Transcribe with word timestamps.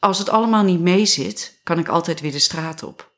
als 0.00 0.18
het 0.18 0.28
allemaal 0.28 0.64
niet 0.64 0.80
meezit, 0.80 1.60
kan 1.62 1.78
ik 1.78 1.88
altijd 1.88 2.20
weer 2.20 2.32
de 2.32 2.38
straat 2.38 2.82
op. 2.82 3.12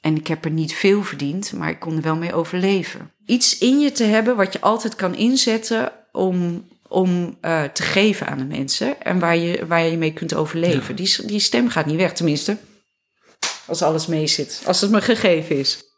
En 0.00 0.16
ik 0.16 0.26
heb 0.26 0.44
er 0.44 0.50
niet 0.50 0.74
veel 0.74 1.02
verdiend, 1.02 1.52
maar 1.52 1.70
ik 1.70 1.78
kon 1.78 1.96
er 1.96 2.02
wel 2.02 2.16
mee 2.16 2.34
overleven. 2.34 3.12
Iets 3.26 3.58
in 3.58 3.80
je 3.80 3.92
te 3.92 4.04
hebben 4.04 4.36
wat 4.36 4.52
je 4.52 4.60
altijd 4.60 4.94
kan 4.94 5.14
inzetten 5.14 5.92
om, 6.12 6.68
om 6.88 7.38
uh, 7.42 7.64
te 7.64 7.82
geven 7.82 8.26
aan 8.26 8.38
de 8.38 8.44
mensen. 8.44 9.02
En 9.02 9.18
waar 9.18 9.36
je, 9.36 9.66
waar 9.66 9.86
je 9.86 9.96
mee 9.96 10.12
kunt 10.12 10.34
overleven. 10.34 10.96
Die, 10.96 11.26
die 11.26 11.40
stem 11.40 11.68
gaat 11.68 11.86
niet 11.86 11.96
weg, 11.96 12.12
tenminste. 12.12 12.56
Als 13.66 13.82
alles 13.82 14.06
meezit. 14.06 14.62
Als 14.66 14.80
het 14.80 14.90
me 14.90 15.00
gegeven 15.00 15.58
is. 15.58 15.91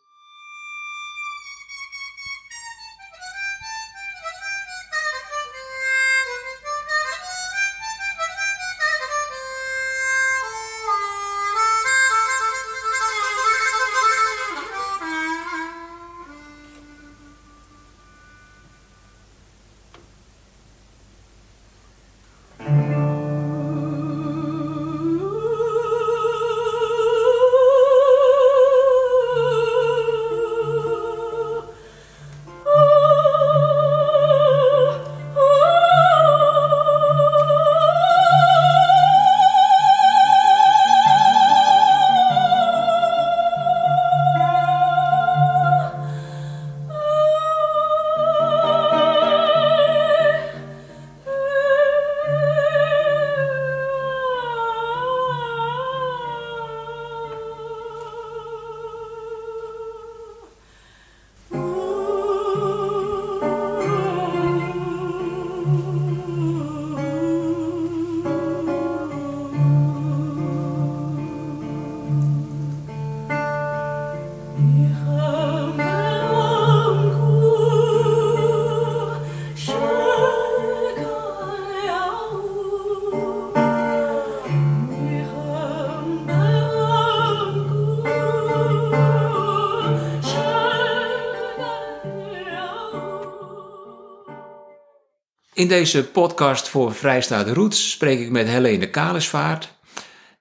In 95.64 95.70
deze 95.70 96.08
podcast 96.08 96.68
voor 96.68 96.94
Vrijstaat 96.94 97.48
Roots 97.48 97.90
spreek 97.90 98.20
ik 98.20 98.30
met 98.30 98.46
Helene 98.46 98.90
Kalesvaart. 98.90 99.74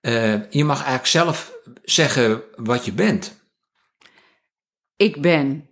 Uh, 0.02 0.52
je 0.52 0.64
mag 0.64 0.78
eigenlijk 0.78 1.06
zelf 1.06 1.58
zeggen 1.84 2.44
wat 2.56 2.86
je 2.86 2.92
bent. 2.92 3.46
Ik 4.96 5.22
ben 5.22 5.70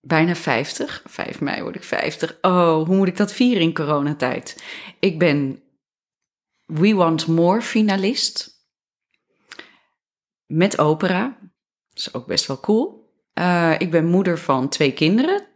bijna 0.00 0.34
50. 0.34 1.02
5 1.06 1.40
mei 1.40 1.62
word 1.62 1.74
ik 1.74 1.84
50. 1.84 2.38
Oh, 2.40 2.86
hoe 2.86 2.96
moet 2.96 3.08
ik 3.08 3.16
dat 3.16 3.32
vieren 3.32 3.62
in 3.62 3.74
coronatijd? 3.74 4.62
Ik 5.00 5.18
ben 5.18 5.62
We 6.66 6.94
Want 6.94 7.26
More 7.26 7.62
finalist. 7.62 8.66
Met 10.46 10.78
opera. 10.78 11.38
Dat 11.88 11.98
is 11.98 12.14
ook 12.14 12.26
best 12.26 12.46
wel 12.46 12.60
cool. 12.60 13.12
Uh, 13.34 13.74
ik 13.78 13.90
ben 13.90 14.06
moeder 14.06 14.38
van 14.38 14.68
twee 14.68 14.92
kinderen. 14.92 15.50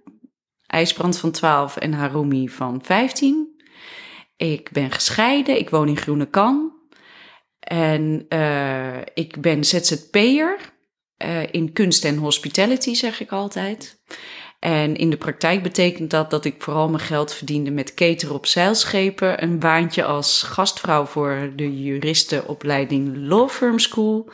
IJsbrand 0.76 1.18
van 1.18 1.30
12 1.30 1.76
en 1.76 1.92
Harumi 1.92 2.48
van 2.48 2.80
15. 2.82 3.62
Ik 4.36 4.70
ben 4.70 4.90
gescheiden, 4.90 5.58
ik 5.58 5.70
woon 5.70 5.88
in 5.88 5.96
Groene 5.96 6.26
Kan. 6.26 6.72
En 7.60 8.26
uh, 8.28 9.00
ik 9.14 9.40
ben 9.40 9.64
ZZP'er 9.64 10.58
uh, 11.24 11.52
in 11.52 11.72
kunst 11.72 12.04
en 12.04 12.16
hospitality, 12.16 12.94
zeg 12.94 13.20
ik 13.20 13.32
altijd. 13.32 14.02
En 14.58 14.96
in 14.96 15.10
de 15.10 15.16
praktijk 15.16 15.62
betekent 15.62 16.10
dat 16.10 16.30
dat 16.30 16.44
ik 16.44 16.62
vooral 16.62 16.88
mijn 16.88 17.02
geld 17.02 17.34
verdiende 17.34 17.70
met 17.70 17.94
cateren 17.94 18.34
op 18.34 18.46
zeilschepen. 18.46 19.42
Een 19.42 19.58
baantje 19.58 20.04
als 20.04 20.42
gastvrouw 20.42 21.04
voor 21.04 21.52
de 21.56 21.82
juristenopleiding 21.82 23.16
Law 23.16 23.48
Firm 23.48 23.78
School. 23.78 24.30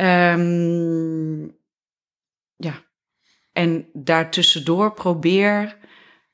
Um, 0.00 1.58
ja, 2.56 2.89
en 3.52 3.86
daartussendoor 3.92 4.92
probeer 4.92 5.76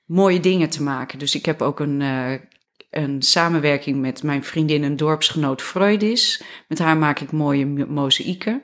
mooie 0.06 0.40
dingen 0.40 0.70
te 0.70 0.82
maken. 0.82 1.18
Dus 1.18 1.34
ik 1.34 1.44
heb 1.44 1.62
ook 1.62 1.80
een, 1.80 2.00
uh, 2.00 2.32
een 2.90 3.22
samenwerking 3.22 4.00
met 4.00 4.22
mijn 4.22 4.44
vriendin 4.44 4.84
en 4.84 4.96
dorpsgenoot 4.96 5.62
Freudis. 5.62 6.42
Met 6.68 6.78
haar 6.78 6.96
maak 6.96 7.20
ik 7.20 7.32
mooie 7.32 7.66
mozaïeken. 7.86 8.62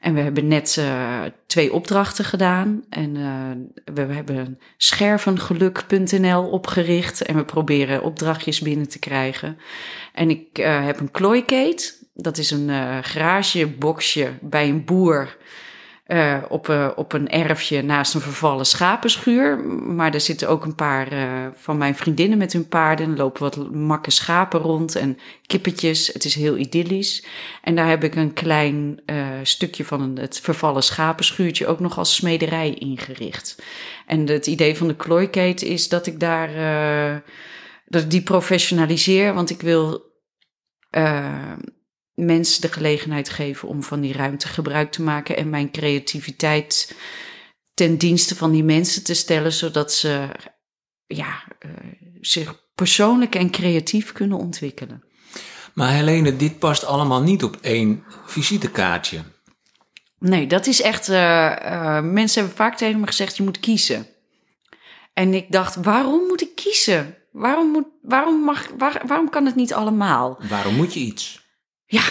En 0.00 0.14
we 0.14 0.20
hebben 0.20 0.48
net 0.48 0.76
uh, 0.78 1.22
twee 1.46 1.72
opdrachten 1.72 2.24
gedaan. 2.24 2.84
En 2.90 3.14
uh, 3.16 3.50
we 3.94 4.12
hebben 4.12 4.58
schervengeluk.nl 4.76 6.50
opgericht. 6.50 7.22
En 7.22 7.36
we 7.36 7.44
proberen 7.44 8.02
opdrachtjes 8.02 8.60
binnen 8.60 8.88
te 8.88 8.98
krijgen. 8.98 9.58
En 10.12 10.30
ik 10.30 10.56
heb 10.56 11.00
een 11.00 11.10
klooikate. 11.10 11.98
Dat 12.14 12.38
is 12.38 12.50
een 12.50 12.68
garageboxje 13.04 14.32
bij 14.40 14.68
een 14.68 14.84
boer 14.84 15.36
uh, 16.12 16.36
op, 16.48 16.68
uh, 16.68 16.90
op 16.96 17.12
een 17.12 17.28
erfje 17.28 17.82
naast 17.82 18.14
een 18.14 18.20
vervallen 18.20 18.66
schapenschuur. 18.66 19.58
Maar 19.68 20.14
er 20.14 20.20
zitten 20.20 20.48
ook 20.48 20.64
een 20.64 20.74
paar 20.74 21.12
uh, 21.12 21.46
van 21.54 21.78
mijn 21.78 21.94
vriendinnen 21.94 22.38
met 22.38 22.52
hun 22.52 22.68
paarden. 22.68 23.10
Er 23.10 23.16
lopen 23.16 23.42
wat 23.42 23.72
makke 23.72 24.10
schapen 24.10 24.60
rond 24.60 24.96
en 24.96 25.18
kippetjes. 25.46 26.06
Het 26.06 26.24
is 26.24 26.34
heel 26.34 26.56
idyllisch. 26.56 27.24
En 27.62 27.74
daar 27.74 27.88
heb 27.88 28.04
ik 28.04 28.14
een 28.14 28.32
klein 28.32 29.00
stukje 29.42 29.84
van 29.84 30.16
het 30.20 30.40
vervallen 30.40 30.82
schapenschuurtje 30.82 31.66
ook 31.66 31.80
nog 31.80 31.98
als 31.98 32.14
smederij 32.14 32.74
ingericht. 32.74 33.62
En 34.06 34.26
het 34.26 34.46
idee 34.46 34.76
van 34.76 34.88
de 34.88 34.96
klooikate 34.96 35.68
is 35.68 35.88
dat 35.88 36.06
ik 36.06 36.20
daar 36.20 36.50
dat 37.86 38.02
ik 38.02 38.10
die 38.10 38.22
professionaliseer. 38.22 39.34
Want 39.34 39.50
ik 39.50 39.60
wil 39.60 40.02
mensen 42.14 42.60
de 42.60 42.72
gelegenheid 42.72 43.28
geven 43.28 43.68
om 43.68 43.82
van 43.82 44.00
die 44.00 44.12
ruimte 44.12 44.48
gebruik 44.48 44.92
te 44.92 45.02
maken 45.02 45.36
en 45.36 45.50
mijn 45.50 45.70
creativiteit 45.70 46.96
ten 47.74 47.98
dienste 47.98 48.36
van 48.36 48.50
die 48.50 48.64
mensen 48.64 49.04
te 49.04 49.14
stellen, 49.14 49.52
zodat 49.52 49.92
ze 49.92 50.28
ja, 51.06 51.42
uh, 51.66 51.72
zich 52.20 52.68
persoonlijk 52.74 53.34
en 53.34 53.50
creatief 53.50 54.12
kunnen 54.12 54.38
ontwikkelen. 54.38 55.04
Maar 55.74 55.92
Helene, 55.92 56.36
dit 56.36 56.58
past 56.58 56.84
allemaal 56.84 57.22
niet 57.22 57.44
op 57.44 57.56
één 57.60 58.04
visitekaartje. 58.26 59.22
Nee, 60.18 60.46
dat 60.46 60.66
is 60.66 60.82
echt. 60.82 61.08
Uh, 61.08 61.16
uh, 61.16 62.00
mensen 62.00 62.40
hebben 62.40 62.58
vaak 62.58 62.76
tegen 62.76 63.00
me 63.00 63.06
gezegd: 63.06 63.36
je 63.36 63.42
moet 63.42 63.60
kiezen. 63.60 64.06
En 65.12 65.34
ik 65.34 65.52
dacht: 65.52 65.76
waarom 65.76 66.26
moet 66.26 66.42
ik 66.42 66.54
kiezen? 66.54 67.16
Waarom, 67.32 67.70
moet, 67.70 67.86
waarom, 68.02 68.40
mag, 68.40 68.68
waar, 68.78 69.02
waarom 69.06 69.30
kan 69.30 69.46
het 69.46 69.54
niet 69.54 69.74
allemaal? 69.74 70.40
Waarom 70.48 70.74
moet 70.74 70.94
je 70.94 71.00
iets? 71.00 71.49
Ja, 71.90 72.02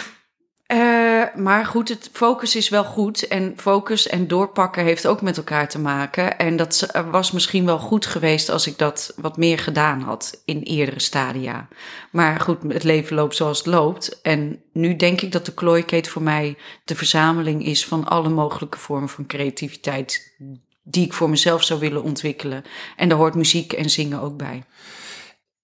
uh, 0.72 1.34
maar 1.34 1.66
goed, 1.66 1.88
het 1.88 2.10
focus 2.12 2.56
is 2.56 2.68
wel 2.68 2.84
goed. 2.84 3.28
En 3.28 3.52
focus 3.56 4.06
en 4.06 4.28
doorpakken 4.28 4.84
heeft 4.84 5.06
ook 5.06 5.22
met 5.22 5.36
elkaar 5.36 5.68
te 5.68 5.78
maken. 5.78 6.38
En 6.38 6.56
dat 6.56 6.90
was 7.10 7.30
misschien 7.30 7.64
wel 7.64 7.78
goed 7.78 8.06
geweest 8.06 8.48
als 8.48 8.66
ik 8.66 8.78
dat 8.78 9.12
wat 9.16 9.36
meer 9.36 9.58
gedaan 9.58 10.00
had 10.00 10.42
in 10.44 10.62
eerdere 10.62 11.00
stadia. 11.00 11.68
Maar 12.10 12.40
goed, 12.40 12.58
het 12.68 12.84
leven 12.84 13.16
loopt 13.16 13.36
zoals 13.36 13.58
het 13.58 13.66
loopt. 13.66 14.20
En 14.20 14.62
nu 14.72 14.96
denk 14.96 15.20
ik 15.20 15.32
dat 15.32 15.46
de 15.46 15.54
klooikate 15.54 16.10
voor 16.10 16.22
mij 16.22 16.56
de 16.84 16.96
verzameling 16.96 17.66
is 17.66 17.86
van 17.86 18.04
alle 18.04 18.28
mogelijke 18.28 18.78
vormen 18.78 19.08
van 19.08 19.26
creativiteit 19.26 20.36
die 20.82 21.04
ik 21.04 21.12
voor 21.12 21.30
mezelf 21.30 21.64
zou 21.64 21.80
willen 21.80 22.02
ontwikkelen. 22.02 22.62
En 22.96 23.08
daar 23.08 23.18
hoort 23.18 23.34
muziek 23.34 23.72
en 23.72 23.90
zingen 23.90 24.20
ook 24.20 24.36
bij. 24.36 24.62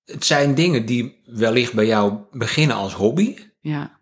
Het 0.05 0.25
zijn 0.25 0.55
dingen 0.55 0.87
die 0.87 1.23
wellicht 1.25 1.73
bij 1.73 1.87
jou 1.87 2.19
beginnen 2.31 2.77
als 2.77 2.95
hobby. 2.95 3.37
Ja. 3.61 3.96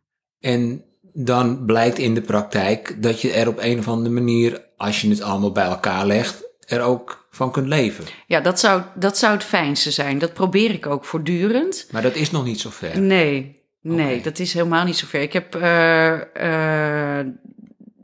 En 0.45 0.85
dan 1.13 1.65
blijkt 1.65 1.99
in 1.99 2.15
de 2.15 2.21
praktijk 2.21 3.03
dat 3.03 3.21
je 3.21 3.33
er 3.33 3.49
op 3.49 3.59
een 3.61 3.79
of 3.79 3.89
andere 3.89 4.15
manier, 4.15 4.63
als 4.77 5.01
je 5.01 5.09
het 5.09 5.23
allemaal 5.23 5.53
bij 5.53 5.65
elkaar 5.65 6.07
legt, 6.07 6.45
er 6.67 6.81
ook 6.81 7.27
van 7.31 7.53
kunt 7.53 7.67
leven. 7.67 8.05
Ja, 8.27 8.41
dat 8.41 8.61
zou, 8.61 8.83
dat 8.95 9.19
zou 9.19 9.33
het 9.33 9.45
fijnste 9.45 9.91
zijn. 9.91 10.19
Dat 10.19 10.33
probeer 10.35 10.71
ik 10.71 10.87
ook 10.87 11.05
voortdurend. 11.05 11.87
Maar 11.91 12.03
dat 12.03 12.15
is 12.15 12.31
nog 12.31 12.45
niet 12.45 12.61
zo 12.61 12.71
ver. 12.71 13.01
Nee. 13.01 13.63
Nee, 13.81 14.21
dat 14.21 14.39
is 14.39 14.53
helemaal 14.53 14.85
niet 14.85 14.97
zo 14.97 15.07
ver. 15.07 15.21
Ik 15.21 15.33
heb. 15.33 15.55
eh, 15.55 17.19
eh, 17.21 17.27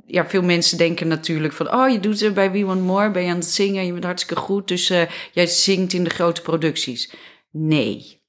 ja, 0.06 0.28
veel 0.28 0.42
mensen 0.42 0.78
denken 0.78 1.08
natuurlijk 1.08 1.52
van. 1.54 1.75
Oh, 1.75 1.90
je 1.90 2.00
doet 2.00 2.20
het 2.20 2.34
bij 2.34 2.50
We 2.50 2.64
Want 2.64 2.82
More. 2.82 3.10
Ben 3.10 3.22
je 3.22 3.31
aan 3.31 3.37
het 3.37 3.44
zingen? 3.46 3.87
Je 3.87 3.92
bent 3.92 4.04
hartstikke 4.04 4.42
goed. 4.42 4.69
Dus 4.69 4.90
eh, 4.90 5.02
jij 5.32 5.46
zingt 5.46 5.92
in 5.92 6.04
de 6.04 6.10
grote 6.10 6.42
producties. 6.42 7.14
Nee. 7.50 8.19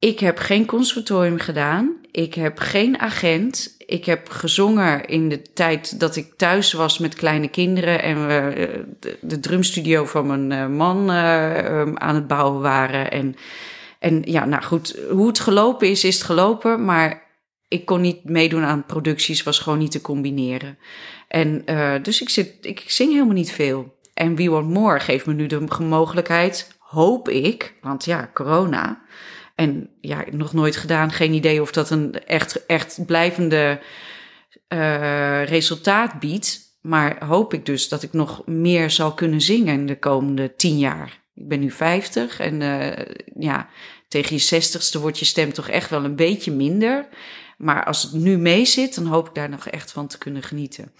Ik 0.00 0.20
heb 0.20 0.38
geen 0.38 0.66
conservatorium 0.66 1.38
gedaan. 1.38 1.96
Ik 2.10 2.34
heb 2.34 2.58
geen 2.58 2.98
agent. 2.98 3.74
Ik 3.86 4.04
heb 4.04 4.28
gezongen 4.28 5.04
in 5.04 5.28
de 5.28 5.42
tijd 5.42 6.00
dat 6.00 6.16
ik 6.16 6.34
thuis 6.36 6.72
was 6.72 6.98
met 6.98 7.14
kleine 7.14 7.48
kinderen. 7.48 8.02
En 8.02 8.26
we 8.26 8.32
eh, 8.32 8.80
de, 9.20 9.40
drumstudio 9.40 10.04
van 10.04 10.26
mijn 10.26 10.52
eh, 10.52 10.76
man 10.76 11.10
eh, 11.10 11.58
eh, 11.58 11.94
aan 11.94 12.14
het 12.14 12.26
bouwen 12.26 12.60
waren. 12.60 13.10
En, 13.10 13.36
en 13.98 14.22
ja, 14.24 14.44
nou 14.44 14.62
goed, 14.62 14.98
hoe 15.10 15.26
het 15.26 15.40
gelopen 15.40 15.88
is, 15.88 16.04
is 16.04 16.14
het 16.14 16.24
gelopen. 16.24 16.84
Maar 16.84 17.22
ik 17.68 17.84
kon 17.84 18.00
niet 18.00 18.24
meedoen 18.24 18.64
aan 18.64 18.86
producties, 18.86 19.42
was 19.42 19.58
gewoon 19.58 19.78
niet 19.78 19.90
te 19.90 20.00
combineren. 20.00 20.78
En 21.28 21.64
dus 22.02 22.20
ik, 22.20 22.28
zit, 22.28 22.54
ik 22.60 22.84
zing 22.86 23.12
helemaal 23.12 23.34
niet 23.34 23.52
veel. 23.52 23.98
En 24.14 24.34
We 24.36 24.50
Want 24.50 24.68
More 24.68 25.00
geeft 25.00 25.26
me 25.26 25.32
nu 25.32 25.46
de 25.46 25.66
mogelijkheid, 25.78 26.76
hoop 26.78 27.28
ik, 27.28 27.74
want 27.80 28.04
ja, 28.04 28.30
corona. 28.34 29.02
En 29.60 29.90
ja, 30.00 30.24
nog 30.30 30.52
nooit 30.52 30.76
gedaan, 30.76 31.10
geen 31.10 31.32
idee 31.32 31.60
of 31.62 31.72
dat 31.72 31.90
een 31.90 32.24
echt, 32.24 32.66
echt 32.66 33.06
blijvende 33.06 33.80
uh, 34.68 35.44
resultaat 35.44 36.20
biedt. 36.20 36.78
Maar 36.80 37.24
hoop 37.26 37.54
ik 37.54 37.66
dus 37.66 37.88
dat 37.88 38.02
ik 38.02 38.12
nog 38.12 38.46
meer 38.46 38.90
zal 38.90 39.14
kunnen 39.14 39.40
zingen 39.40 39.74
in 39.74 39.86
de 39.86 39.98
komende 39.98 40.56
tien 40.56 40.78
jaar. 40.78 41.20
Ik 41.34 41.48
ben 41.48 41.60
nu 41.60 41.70
50 41.70 42.40
en 42.40 42.60
uh, 42.60 42.90
ja, 43.38 43.68
tegen 44.08 44.34
je 44.34 44.42
zestigste 44.42 45.00
wordt 45.00 45.18
je 45.18 45.24
stem 45.24 45.52
toch 45.52 45.68
echt 45.68 45.90
wel 45.90 46.04
een 46.04 46.16
beetje 46.16 46.52
minder. 46.52 47.08
Maar 47.58 47.84
als 47.84 48.02
het 48.02 48.12
nu 48.12 48.38
mee 48.38 48.64
zit, 48.64 48.94
dan 48.94 49.06
hoop 49.06 49.28
ik 49.28 49.34
daar 49.34 49.48
nog 49.48 49.66
echt 49.68 49.92
van 49.92 50.06
te 50.06 50.18
kunnen 50.18 50.42
genieten. 50.42 50.92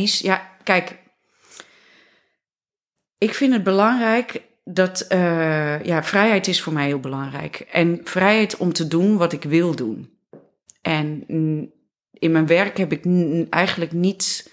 Ja, 0.00 0.50
kijk. 0.62 0.98
Ik 3.18 3.34
vind 3.34 3.52
het 3.52 3.62
belangrijk 3.62 4.42
dat, 4.64 5.06
uh, 5.08 5.84
ja, 5.84 6.02
vrijheid 6.02 6.46
is 6.46 6.62
voor 6.62 6.72
mij 6.72 6.86
heel 6.86 7.00
belangrijk. 7.00 7.60
En 7.60 8.00
vrijheid 8.04 8.56
om 8.56 8.72
te 8.72 8.88
doen 8.88 9.16
wat 9.16 9.32
ik 9.32 9.42
wil 9.42 9.76
doen. 9.76 10.10
En 10.82 11.24
in 12.12 12.32
mijn 12.32 12.46
werk 12.46 12.76
heb 12.76 12.92
ik 12.92 13.04
eigenlijk 13.50 13.92
niet 13.92 14.52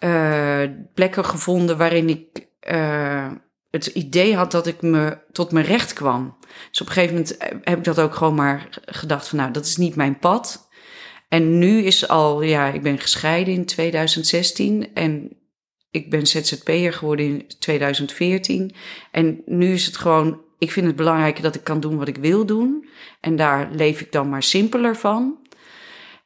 uh, 0.00 0.62
plekken 0.94 1.24
gevonden 1.24 1.78
waarin 1.78 2.08
ik 2.08 2.46
uh, 2.70 3.32
het 3.70 3.86
idee 3.86 4.36
had 4.36 4.50
dat 4.50 4.66
ik 4.66 4.82
me 4.82 5.18
tot 5.32 5.52
mijn 5.52 5.66
recht 5.66 5.92
kwam. 5.92 6.36
Dus 6.70 6.80
op 6.80 6.86
een 6.86 6.92
gegeven 6.92 7.14
moment 7.14 7.36
heb 7.64 7.78
ik 7.78 7.84
dat 7.84 8.00
ook 8.00 8.14
gewoon 8.14 8.34
maar 8.34 8.68
gedacht 8.84 9.28
van, 9.28 9.38
nou, 9.38 9.50
dat 9.50 9.66
is 9.66 9.76
niet 9.76 9.96
mijn 9.96 10.18
pad. 10.18 10.63
En 11.34 11.58
nu 11.58 11.82
is 11.82 12.08
al, 12.08 12.42
ja, 12.42 12.66
ik 12.66 12.82
ben 12.82 12.98
gescheiden 12.98 13.54
in 13.54 13.64
2016 13.64 14.94
en 14.94 15.36
ik 15.90 16.10
ben 16.10 16.26
ZZP'er 16.26 16.92
geworden 16.92 17.26
in 17.26 17.46
2014. 17.58 18.74
En 19.10 19.42
nu 19.46 19.72
is 19.72 19.86
het 19.86 19.96
gewoon, 19.96 20.40
ik 20.58 20.70
vind 20.72 20.86
het 20.86 20.96
belangrijk 20.96 21.42
dat 21.42 21.54
ik 21.54 21.64
kan 21.64 21.80
doen 21.80 21.98
wat 21.98 22.08
ik 22.08 22.16
wil 22.16 22.46
doen. 22.46 22.88
En 23.20 23.36
daar 23.36 23.68
leef 23.72 24.00
ik 24.00 24.12
dan 24.12 24.28
maar 24.28 24.42
simpeler 24.42 24.96
van. 24.96 25.38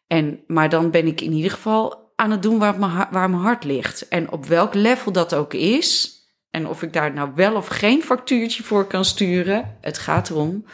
En, 0.06 0.40
maar 0.46 0.68
dan 0.68 0.90
ben 0.90 1.06
ik 1.06 1.20
in 1.20 1.32
ieder 1.32 1.50
geval 1.50 2.12
aan 2.16 2.30
het 2.30 2.42
doen 2.42 2.58
waar 2.58 2.78
mijn, 2.78 3.06
waar 3.10 3.30
mijn 3.30 3.42
hart 3.42 3.64
ligt. 3.64 4.08
En 4.08 4.30
op 4.30 4.46
welk 4.46 4.74
level 4.74 5.12
dat 5.12 5.34
ook 5.34 5.54
is. 5.54 6.16
En 6.50 6.66
of 6.66 6.82
ik 6.82 6.92
daar 6.92 7.12
nou 7.12 7.30
wel 7.34 7.54
of 7.54 7.66
geen 7.66 8.02
factuurtje 8.02 8.62
voor 8.62 8.86
kan 8.86 9.04
sturen. 9.04 9.76
Het 9.80 9.98
gaat 9.98 10.30
erom 10.30 10.64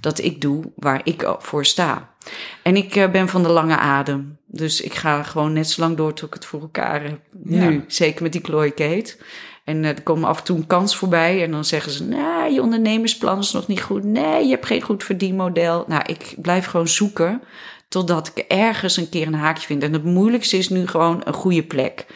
dat 0.00 0.18
ik 0.18 0.40
doe 0.40 0.72
waar 0.76 1.00
ik 1.04 1.34
voor 1.38 1.66
sta. 1.66 2.13
En 2.62 2.76
ik 2.76 2.96
uh, 2.96 3.10
ben 3.10 3.28
van 3.28 3.42
de 3.42 3.48
lange 3.48 3.76
adem. 3.76 4.38
Dus 4.46 4.80
ik 4.80 4.94
ga 4.94 5.22
gewoon 5.22 5.52
net 5.52 5.70
zo 5.70 5.80
lang 5.80 5.96
door 5.96 6.12
tot 6.14 6.28
ik 6.28 6.34
het 6.34 6.44
voor 6.44 6.60
elkaar 6.60 7.02
heb. 7.02 7.20
Ja. 7.44 7.68
Nu, 7.68 7.84
zeker 7.86 8.22
met 8.22 8.32
die 8.32 8.44
Chloe 8.44 8.70
Kate. 8.70 9.16
En 9.64 9.82
uh, 9.82 9.88
er 9.88 10.02
komt 10.02 10.24
af 10.24 10.38
en 10.38 10.44
toe 10.44 10.56
een 10.56 10.66
kans 10.66 10.96
voorbij. 10.96 11.42
En 11.42 11.50
dan 11.50 11.64
zeggen 11.64 11.92
ze, 11.92 12.04
nee, 12.04 12.52
je 12.52 12.62
ondernemersplan 12.62 13.38
is 13.38 13.52
nog 13.52 13.66
niet 13.66 13.82
goed. 13.82 14.04
Nee, 14.04 14.44
je 14.44 14.50
hebt 14.50 14.66
geen 14.66 14.82
goed 14.82 15.04
verdienmodel. 15.04 15.84
Nou, 15.88 16.02
ik 16.06 16.34
blijf 16.36 16.66
gewoon 16.66 16.88
zoeken 16.88 17.42
totdat 17.88 18.32
ik 18.34 18.44
ergens 18.48 18.96
een 18.96 19.08
keer 19.08 19.26
een 19.26 19.34
haakje 19.34 19.66
vind. 19.66 19.82
En 19.82 19.92
het 19.92 20.04
moeilijkste 20.04 20.58
is 20.58 20.68
nu 20.68 20.86
gewoon 20.86 21.20
een 21.24 21.34
goede 21.34 21.62
plek. 21.62 22.06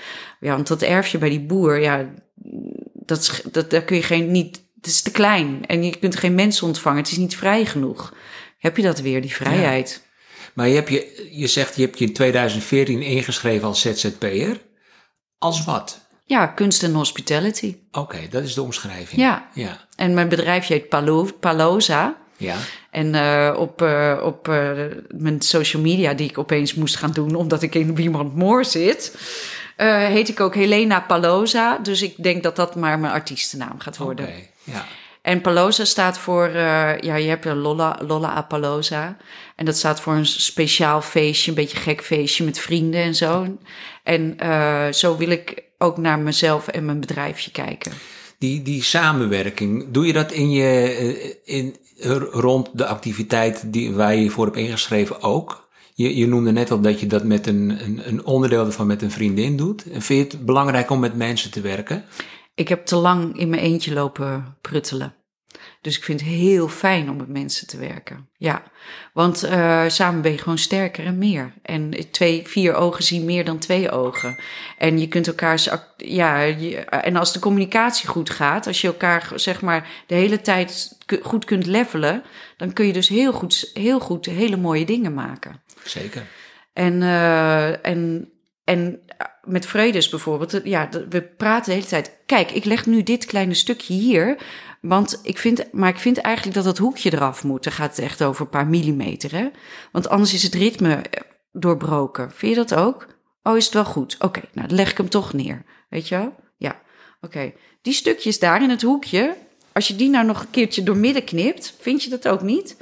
Ja, 0.41 0.55
want 0.55 0.67
dat 0.67 0.83
erfje 0.83 1.19
bij 1.19 1.29
die 1.29 1.41
boer, 1.41 1.81
ja, 1.81 2.09
dat, 2.93 3.19
is, 3.19 3.43
dat, 3.53 3.71
daar 3.71 3.83
kun 3.83 3.97
je 3.97 4.03
geen, 4.03 4.31
niet, 4.31 4.63
het 4.77 4.87
is 4.87 5.03
te 5.03 5.11
klein. 5.11 5.67
En 5.67 5.85
je 5.85 5.97
kunt 5.97 6.17
geen 6.17 6.35
mensen 6.35 6.67
ontvangen. 6.67 6.99
Het 6.99 7.11
is 7.11 7.17
niet 7.17 7.37
vrij 7.37 7.65
genoeg. 7.65 8.15
Heb 8.59 8.77
je 8.77 8.83
dat 8.83 9.01
weer, 9.01 9.21
die 9.21 9.35
vrijheid. 9.35 10.01
Ja. 10.03 10.09
Maar 10.55 10.69
je, 10.69 10.75
hebt 10.75 10.89
je, 10.89 11.29
je 11.31 11.47
zegt, 11.47 11.77
je 11.77 11.83
hebt 11.83 11.99
je 11.99 12.05
in 12.05 12.13
2014 12.13 13.03
ingeschreven 13.03 13.69
als 13.69 13.81
ZZP'er. 13.81 14.61
Als 15.39 15.65
wat? 15.65 16.07
Ja, 16.25 16.47
kunst 16.47 16.83
en 16.83 16.93
hospitality. 16.93 17.77
Oké, 17.91 17.99
okay, 17.99 18.29
dat 18.29 18.43
is 18.43 18.55
de 18.55 18.63
omschrijving. 18.63 19.21
Ja. 19.21 19.49
ja. 19.55 19.87
En 19.97 20.15
mijn 20.15 20.29
bedrijfje 20.29 20.75
heet 20.75 20.89
Palo, 20.89 21.29
Paloza. 21.41 22.17
Ja. 22.37 22.57
En 22.91 23.15
uh, 23.15 23.55
op, 23.59 23.83
uh, 23.83 24.21
op 24.23 24.49
uh, 24.49 24.73
mijn 25.09 25.41
social 25.41 25.83
media, 25.83 26.15
die 26.15 26.29
ik 26.29 26.39
opeens 26.39 26.75
moest 26.75 26.97
gaan 26.97 27.13
doen 27.13 27.35
omdat 27.35 27.63
ik 27.63 27.75
in 27.75 27.95
Wiemand 27.95 28.35
Moor 28.35 28.65
zit, 28.65 29.19
heet 29.77 30.29
ik 30.29 30.41
ook 30.41 30.55
Helena 30.55 31.01
Paloza. 31.01 31.79
Dus 31.79 32.03
ik 32.03 32.23
denk 32.23 32.43
dat 32.43 32.57
dat 32.57 32.77
maar 32.77 32.99
mijn 32.99 33.13
artiestennaam 33.13 33.79
gaat 33.79 33.97
worden. 33.97 34.25
Oké, 34.25 34.35
okay, 34.35 34.51
ja. 34.65 34.87
En 35.23 35.41
Paloza 35.41 35.85
staat 35.85 36.19
voor, 36.19 36.49
uh, 36.49 36.99
ja, 36.99 37.15
je 37.17 37.29
hebt 37.29 37.45
Lolla, 37.45 37.99
Lolla. 38.07 38.49
En 39.57 39.65
dat 39.65 39.77
staat 39.77 40.01
voor 40.01 40.15
een 40.15 40.27
speciaal 40.27 41.03
feestje, 41.03 41.51
een 41.51 41.57
beetje 41.57 41.77
gek 41.77 42.03
feestje 42.03 42.45
met 42.45 42.59
vrienden 42.59 43.03
en 43.03 43.15
zo. 43.15 43.57
En 44.03 44.37
uh, 44.43 44.93
zo 44.93 45.17
wil 45.17 45.31
ik 45.31 45.63
ook 45.79 45.97
naar 45.97 46.19
mezelf 46.19 46.69
en 46.69 46.85
mijn 46.85 47.01
bedrijfje 47.01 47.51
kijken. 47.51 47.93
Die, 48.39 48.63
die 48.63 48.83
samenwerking, 48.83 49.87
doe 49.91 50.07
je 50.07 50.13
dat 50.13 50.33
in 50.33 50.51
je, 50.51 51.39
in, 51.45 51.77
rond 52.31 52.71
de 52.73 52.87
activiteit 52.87 53.73
die, 53.73 53.93
waar 53.93 54.15
je 54.15 54.23
je 54.23 54.31
voor 54.31 54.45
hebt 54.45 54.57
ingeschreven 54.57 55.23
ook? 55.23 55.69
Je, 55.95 56.17
je 56.17 56.27
noemde 56.27 56.53
net 56.53 56.71
al 56.71 56.81
dat 56.81 57.01
je 57.01 57.07
dat 57.07 57.25
met 57.25 57.47
een, 57.47 57.79
een, 57.85 58.01
een 58.05 58.25
onderdeel 58.25 58.67
ervan 58.67 58.87
met 58.87 59.03
een 59.03 59.11
vriendin 59.11 59.57
doet. 59.57 59.91
En 59.91 60.03
vind 60.03 60.31
je 60.31 60.37
het 60.37 60.47
belangrijk 60.47 60.91
om 60.91 61.01
met 61.01 61.17
mensen 61.17 61.51
te 61.51 61.61
werken? 61.61 62.05
Ik 62.59 62.69
heb 62.69 62.87
te 62.87 62.97
lang 62.97 63.39
in 63.39 63.49
mijn 63.49 63.63
eentje 63.63 63.93
lopen 63.93 64.57
pruttelen. 64.61 65.15
Dus 65.81 65.97
ik 65.97 66.05
vind 66.05 66.21
het 66.21 66.29
heel 66.29 66.69
fijn 66.69 67.11
om 67.11 67.17
met 67.17 67.29
mensen 67.29 67.67
te 67.67 67.79
werken. 67.79 68.29
Ja, 68.37 68.63
want 69.13 69.45
uh, 69.45 69.85
samen 69.89 70.23
ben 70.23 70.33
je 70.33 70.39
gewoon 70.39 70.59
sterker 70.59 71.05
en 71.05 71.19
meer. 71.19 71.53
En 71.63 72.11
twee, 72.11 72.47
vier 72.47 72.75
ogen 72.75 73.05
zien 73.05 73.25
meer 73.25 73.45
dan 73.45 73.59
twee 73.59 73.91
ogen. 73.91 74.39
En 74.79 74.99
je 74.99 75.09
kunt 75.09 75.27
elkaar, 75.27 75.85
ja, 75.97 76.41
je, 76.41 76.77
en 76.85 77.17
als 77.17 77.33
de 77.33 77.39
communicatie 77.39 78.09
goed 78.09 78.31
gaat, 78.31 78.67
als 78.67 78.81
je 78.81 78.87
elkaar 78.87 79.31
zeg 79.35 79.61
maar 79.61 79.89
de 80.07 80.15
hele 80.15 80.41
tijd 80.41 80.99
goed 81.23 81.45
kunt 81.45 81.67
levelen, 81.67 82.23
dan 82.57 82.73
kun 82.73 82.87
je 82.87 82.93
dus 82.93 83.09
heel 83.09 83.33
goed, 83.33 83.71
heel 83.75 84.01
goed 84.01 84.27
hele 84.27 84.57
mooie 84.57 84.85
dingen 84.85 85.15
maken. 85.15 85.63
Zeker. 85.85 86.27
En, 86.73 87.01
uh, 87.03 87.87
en, 87.87 88.33
en 88.69 89.01
met 89.43 89.67
Vredes 89.67 90.09
bijvoorbeeld, 90.09 90.61
ja, 90.65 90.89
we 91.09 91.23
praten 91.23 91.65
de 91.65 91.73
hele 91.73 91.87
tijd. 91.87 92.19
Kijk, 92.27 92.51
ik 92.51 92.65
leg 92.65 92.87
nu 92.87 93.03
dit 93.03 93.27
kleine 93.27 93.55
stukje 93.55 93.95
hier. 93.95 94.37
Want 94.81 95.21
ik 95.23 95.39
vind, 95.39 95.73
maar 95.73 95.89
ik 95.89 95.99
vind 95.99 96.19
eigenlijk 96.19 96.57
dat 96.57 96.65
dat 96.65 96.79
hoekje 96.79 97.13
eraf 97.13 97.45
moet. 97.45 97.65
Dan 97.65 97.73
gaat 97.73 97.97
het 97.97 98.05
echt 98.05 98.23
over 98.23 98.41
een 98.41 98.51
paar 98.51 98.67
millimeter, 98.67 99.33
hè? 99.33 99.49
Want 99.93 100.09
anders 100.09 100.35
is 100.35 100.43
het 100.43 100.55
ritme 100.55 101.03
doorbroken. 101.53 102.33
Vind 102.33 102.55
je 102.55 102.65
dat 102.65 102.75
ook? 102.75 103.07
Oh, 103.43 103.57
is 103.57 103.65
het 103.65 103.75
wel 103.75 103.85
goed? 103.85 104.17
Oké, 104.19 104.41
nou 104.53 104.69
dan 104.69 104.77
leg 104.77 104.91
ik 104.91 104.97
hem 104.97 105.09
toch 105.09 105.33
neer. 105.33 105.65
Weet 105.89 106.09
je 106.09 106.17
wel? 106.17 106.35
Ja, 106.57 106.81
oké. 107.21 107.53
Die 107.83 107.93
stukjes 107.93 108.39
daar 108.39 108.63
in 108.63 108.71
het 108.71 108.83
hoekje, 108.83 109.37
als 109.73 109.89
je 109.89 109.97
die 109.97 110.09
nou 110.09 110.27
nog 110.27 110.41
een 110.41 110.51
keertje 110.51 110.83
doormidden 110.83 111.25
knipt, 111.25 111.75
vind 111.81 112.03
je 112.03 112.11
dat 112.11 112.29
ook 112.29 112.43
niet? 112.43 112.77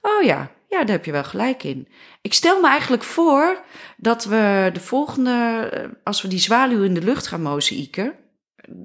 Oh 0.00 0.22
ja, 0.22 0.50
ja, 0.70 0.78
daar 0.78 0.96
heb 0.96 1.04
je 1.04 1.12
wel 1.12 1.24
gelijk 1.24 1.62
in. 1.62 1.88
Ik 2.22 2.34
stel 2.34 2.60
me 2.60 2.68
eigenlijk 2.68 3.02
voor 3.02 3.60
dat 3.96 4.24
we 4.24 4.70
de 4.72 4.80
volgende, 4.80 5.68
eh, 5.72 5.88
als 6.04 6.22
we 6.22 6.28
die 6.28 6.38
zwaluw 6.38 6.82
in 6.82 6.94
de 6.94 7.02
lucht 7.02 7.26
gaan 7.26 7.42
mozaïeken, 7.42 8.14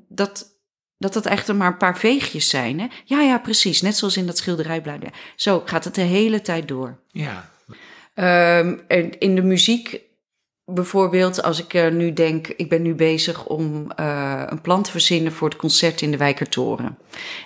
dat 0.08 0.54
dat 0.98 1.14
dat 1.14 1.26
echt 1.26 1.54
maar 1.54 1.68
een 1.68 1.78
paar 1.78 1.98
veegjes 1.98 2.50
zijn. 2.50 2.80
Hè? 2.80 2.88
Ja, 3.04 3.22
ja, 3.22 3.38
precies. 3.38 3.82
Net 3.82 3.98
zoals 3.98 4.18
in 4.18 4.26
dat 4.26 4.38
schilderij 4.38 4.82
blijven. 4.82 5.12
Zo 5.36 5.62
gaat 5.66 5.84
het 5.84 5.96
de 5.96 6.02
hele 6.02 6.42
tijd 6.42 6.68
door. 6.68 7.00
Ja. 7.08 7.50
Um, 8.60 8.82
en 8.88 9.20
in 9.20 9.36
de 9.36 9.42
muziek 9.42 10.02
bijvoorbeeld, 10.66 11.44
als 11.44 11.64
ik 11.64 11.74
uh, 11.74 11.92
nu 11.92 12.14
denk, 12.14 12.48
ik 12.48 12.70
ben 12.70 12.82
nu 12.82 12.96
bezig 12.96 13.46
om 13.46 13.92
uh, 14.00 14.44
een 14.46 14.62
plan 14.62 14.84
te 14.84 14.92
verzinnen 14.92 15.32
voor 15.32 15.50
het 15.50 15.58
concert 15.58 16.02
in 16.02 16.12
de 16.12 16.18
Wijkertoren. 16.18 16.98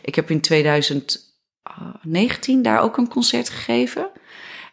Ik 0.01 0.15
heb 0.15 0.29
in 0.29 0.41
2019 0.41 2.61
daar 2.61 2.81
ook 2.81 2.97
een 2.97 3.09
concert 3.09 3.49
gegeven. 3.49 4.09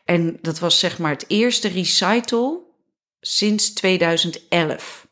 En 0.07 0.39
dat 0.41 0.59
was 0.59 0.79
zeg 0.79 0.99
maar 0.99 1.11
het 1.11 1.25
eerste 1.29 1.69
recital 1.69 2.75
sinds 3.21 3.73
2011 3.73 5.07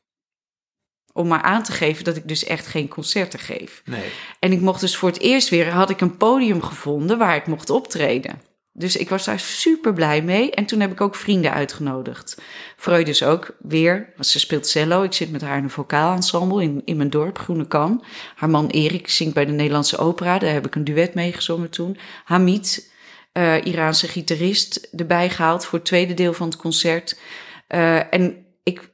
om 1.13 1.29
maar 1.29 1.43
aan 1.43 1.63
te 1.63 1.73
geven 1.73 2.05
dat 2.05 2.17
ik 2.17 2.29
dus 2.29 2.45
echt 2.45 2.67
geen 2.67 2.89
concerten 2.89 3.39
geef. 3.39 3.83
Nee. 3.85 4.11
En 4.39 4.53
ik 4.53 4.61
mocht 4.61 4.81
dus 4.81 4.97
voor 4.97 5.09
het 5.09 5.21
eerst 5.21 5.49
weer, 5.49 5.71
had 5.71 5.91
ik 5.91 6.01
een 6.01 6.17
podium 6.17 6.63
gevonden 6.63 7.19
waar 7.19 7.37
ik 7.37 7.47
mocht 7.47 7.71
optreden. 7.71 8.41
Dus 8.77 8.97
ik 8.97 9.09
was 9.09 9.25
daar 9.25 9.41
super 9.41 9.93
blij 9.93 10.23
mee. 10.23 10.51
En 10.51 10.65
toen 10.65 10.81
heb 10.81 10.93
ik 10.93 11.01
ook 11.01 11.15
vrienden 11.15 11.53
uitgenodigd. 11.53 12.41
Freud 12.77 13.09
is 13.09 13.23
ook 13.23 13.57
weer, 13.61 14.13
want 14.15 14.27
ze 14.27 14.39
speelt 14.39 14.67
cello. 14.67 15.03
Ik 15.03 15.13
zit 15.13 15.31
met 15.31 15.41
haar 15.41 15.57
in 15.57 15.65
een 15.65 15.71
vocaal-ensemble 15.71 16.63
in, 16.63 16.83
in 16.85 16.97
mijn 16.97 17.11
dorp, 17.11 17.39
Groene 17.39 17.67
Kan. 17.67 18.05
Haar 18.35 18.51
man 18.51 18.67
Erik 18.67 19.09
zingt 19.09 19.35
bij 19.35 19.45
de 19.45 19.53
Nederlandse 19.53 19.99
opera. 19.99 20.39
Daar 20.39 20.53
heb 20.53 20.67
ik 20.67 20.75
een 20.75 20.85
duet 20.85 21.15
mee 21.15 21.33
gezongen 21.33 21.71
toen. 21.71 21.99
Hamid, 22.25 22.93
uh, 23.38 23.64
Iraanse 23.64 24.09
gitarist, 24.09 24.88
erbij 24.97 25.31
gehaald 25.31 25.64
voor 25.64 25.79
het 25.79 25.88
tweede 25.88 26.14
deel 26.14 26.33
van 26.33 26.47
het 26.47 26.57
concert. 26.57 27.19
Uh, 27.69 28.14
en 28.14 28.47
ik 28.62 28.93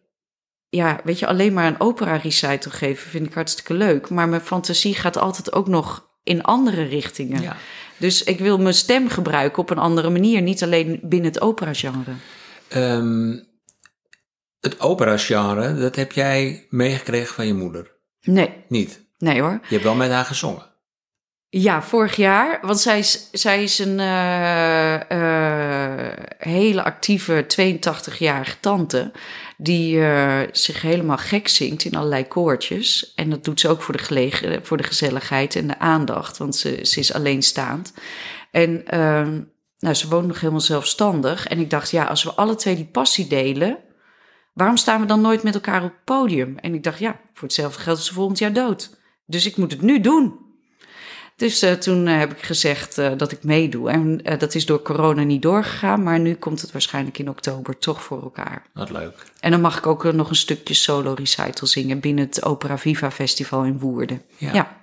ja, 0.69 1.01
weet 1.05 1.19
je, 1.19 1.27
alleen 1.27 1.53
maar 1.53 1.67
een 1.67 1.81
opera 1.81 2.17
recital 2.17 2.73
geven 2.73 3.11
vind 3.11 3.27
ik 3.27 3.35
hartstikke 3.35 3.75
leuk. 3.75 4.11
Maar 4.11 4.29
mijn 4.29 4.41
fantasie 4.41 4.95
gaat 4.95 5.19
altijd 5.19 5.53
ook 5.53 5.69
nog 5.69 6.09
in 6.23 6.43
andere 6.43 6.83
richtingen. 6.83 7.43
Ja. 7.43 7.57
Dus 7.97 8.25
ik 8.25 8.39
wil 8.39 8.59
mijn 8.59 8.75
stem 8.75 9.09
gebruiken 9.09 9.63
op 9.63 9.71
een 9.71 9.79
andere 9.79 10.11
manier, 10.11 10.43
niet 10.43 10.63
alleen 10.63 11.01
binnen 11.03 11.33
het 11.33 11.41
opera-genre. 11.41 12.13
Um, 12.75 13.49
het 14.61 14.81
opera-genre, 14.81 15.75
dat 15.75 15.97
heb 15.97 16.13
jij 16.13 16.67
meegekregen 16.69 17.35
van 17.35 17.47
je 17.47 17.55
moeder? 17.55 17.97
Nee. 18.21 18.65
Niet? 18.69 19.09
Nee 19.19 19.41
hoor. 19.41 19.61
Je 19.63 19.75
hebt 19.75 19.83
wel 19.83 19.95
met 19.95 20.11
haar 20.11 20.25
gezongen? 20.25 20.70
Ja, 21.53 21.83
vorig 21.83 22.17
jaar. 22.17 22.59
Want 22.63 22.81
zij 22.81 22.99
is, 22.99 23.29
zij 23.33 23.63
is 23.63 23.79
een 23.79 23.99
uh, 23.99 25.01
uh, 25.13 26.13
hele 26.39 26.85
actieve 26.85 27.47
82-jarige 27.61 28.61
tante. 28.61 29.13
Die 29.57 29.97
uh, 29.97 30.41
zich 30.53 30.83
helemaal 30.83 31.17
gek 31.17 31.49
zingt 31.49 31.85
in 31.85 31.95
allerlei 31.95 32.29
koortjes. 32.29 33.13
En 33.15 33.31
dat 33.31 33.45
doet 33.45 33.61
ze 33.61 33.69
ook 33.69 33.83
voor 33.83 33.97
de, 33.97 34.03
gelegen, 34.03 34.67
voor 34.67 34.77
de 34.77 34.83
gezelligheid 34.83 35.57
en 35.57 35.67
de 35.67 35.79
aandacht. 35.79 36.37
Want 36.37 36.57
ze, 36.57 36.79
ze 36.83 37.01
is 37.01 37.13
alleenstaand. 37.13 37.93
En 38.51 38.87
ehm, 38.87 39.41
nou, 39.79 39.95
ze 39.95 40.09
woont 40.09 40.27
nog 40.27 40.41
helemaal 40.41 40.61
zelfstandig. 40.61 41.47
En 41.47 41.59
ik 41.59 41.71
dacht, 41.71 41.91
ja, 41.91 42.05
als 42.05 42.23
we 42.23 42.33
alle 42.33 42.55
twee 42.55 42.77
die 42.77 42.89
passie 42.93 43.27
delen. 43.27 43.79
Waarom 44.53 44.77
staan 44.77 45.01
we 45.01 45.07
dan 45.07 45.21
nooit 45.21 45.43
met 45.43 45.55
elkaar 45.55 45.83
op 45.83 45.91
het 45.91 46.05
podium? 46.05 46.59
En 46.59 46.75
ik 46.75 46.83
dacht, 46.83 46.99
ja, 46.99 47.21
voor 47.33 47.49
hetzelfde 47.49 47.81
geld 47.81 47.99
is 47.99 48.07
ze 48.07 48.13
volgend 48.15 48.39
jaar 48.39 48.53
dood. 48.53 48.99
Dus 49.27 49.47
ik 49.47 49.57
moet 49.57 49.73
het 49.73 49.83
nu 49.83 50.01
doen. 50.01 50.49
Dus 51.41 51.63
uh, 51.63 51.73
toen 51.73 52.07
uh, 52.07 52.19
heb 52.19 52.33
ik 52.33 52.43
gezegd 52.43 52.99
uh, 52.99 53.11
dat 53.17 53.33
ik 53.33 53.43
meedoe. 53.43 53.91
En 53.91 54.21
dat 54.39 54.55
is 54.55 54.67
door 54.67 54.83
corona 54.83 55.23
niet 55.23 55.43
doorgegaan, 55.43 56.03
maar 56.03 56.21
nu 56.21 56.35
komt 56.35 56.61
het 56.61 56.73
waarschijnlijk 56.73 57.19
in 57.19 57.29
oktober 57.29 57.79
toch 57.79 58.03
voor 58.03 58.23
elkaar. 58.23 58.63
Wat 58.73 58.91
leuk. 58.91 59.25
En 59.41 59.51
dan 59.51 59.61
mag 59.61 59.79
ik 59.79 59.87
ook 59.87 60.13
nog 60.13 60.29
een 60.29 60.37
stukje 60.37 60.75
solo 60.75 61.13
recital 61.13 61.67
zingen 61.67 62.01
binnen 62.01 62.25
het 62.25 62.45
Opera 62.45 62.79
Viva 62.79 63.11
Festival 63.11 63.65
in 63.65 63.79
Woerden. 63.79 64.23
Ja. 64.37 64.53
ja. 64.53 64.79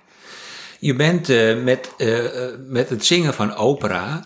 Je 0.78 0.94
bent 0.94 1.28
met, 1.64 1.94
met 2.68 2.88
het 2.88 3.06
zingen 3.06 3.34
van 3.34 3.54
opera, 3.54 4.24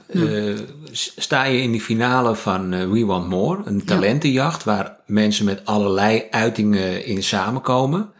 sta 0.93 1.45
je 1.45 1.63
in 1.63 1.71
die 1.71 1.81
finale 1.81 2.35
van 2.35 2.91
We 2.91 3.05
Want 3.05 3.29
More, 3.29 3.63
een 3.65 3.85
talentenjacht 3.85 4.65
ja. 4.65 4.73
waar 4.73 4.97
mensen 5.07 5.45
met 5.45 5.65
allerlei 5.65 6.27
uitingen 6.31 7.05
in 7.05 7.23
samenkomen. 7.23 8.11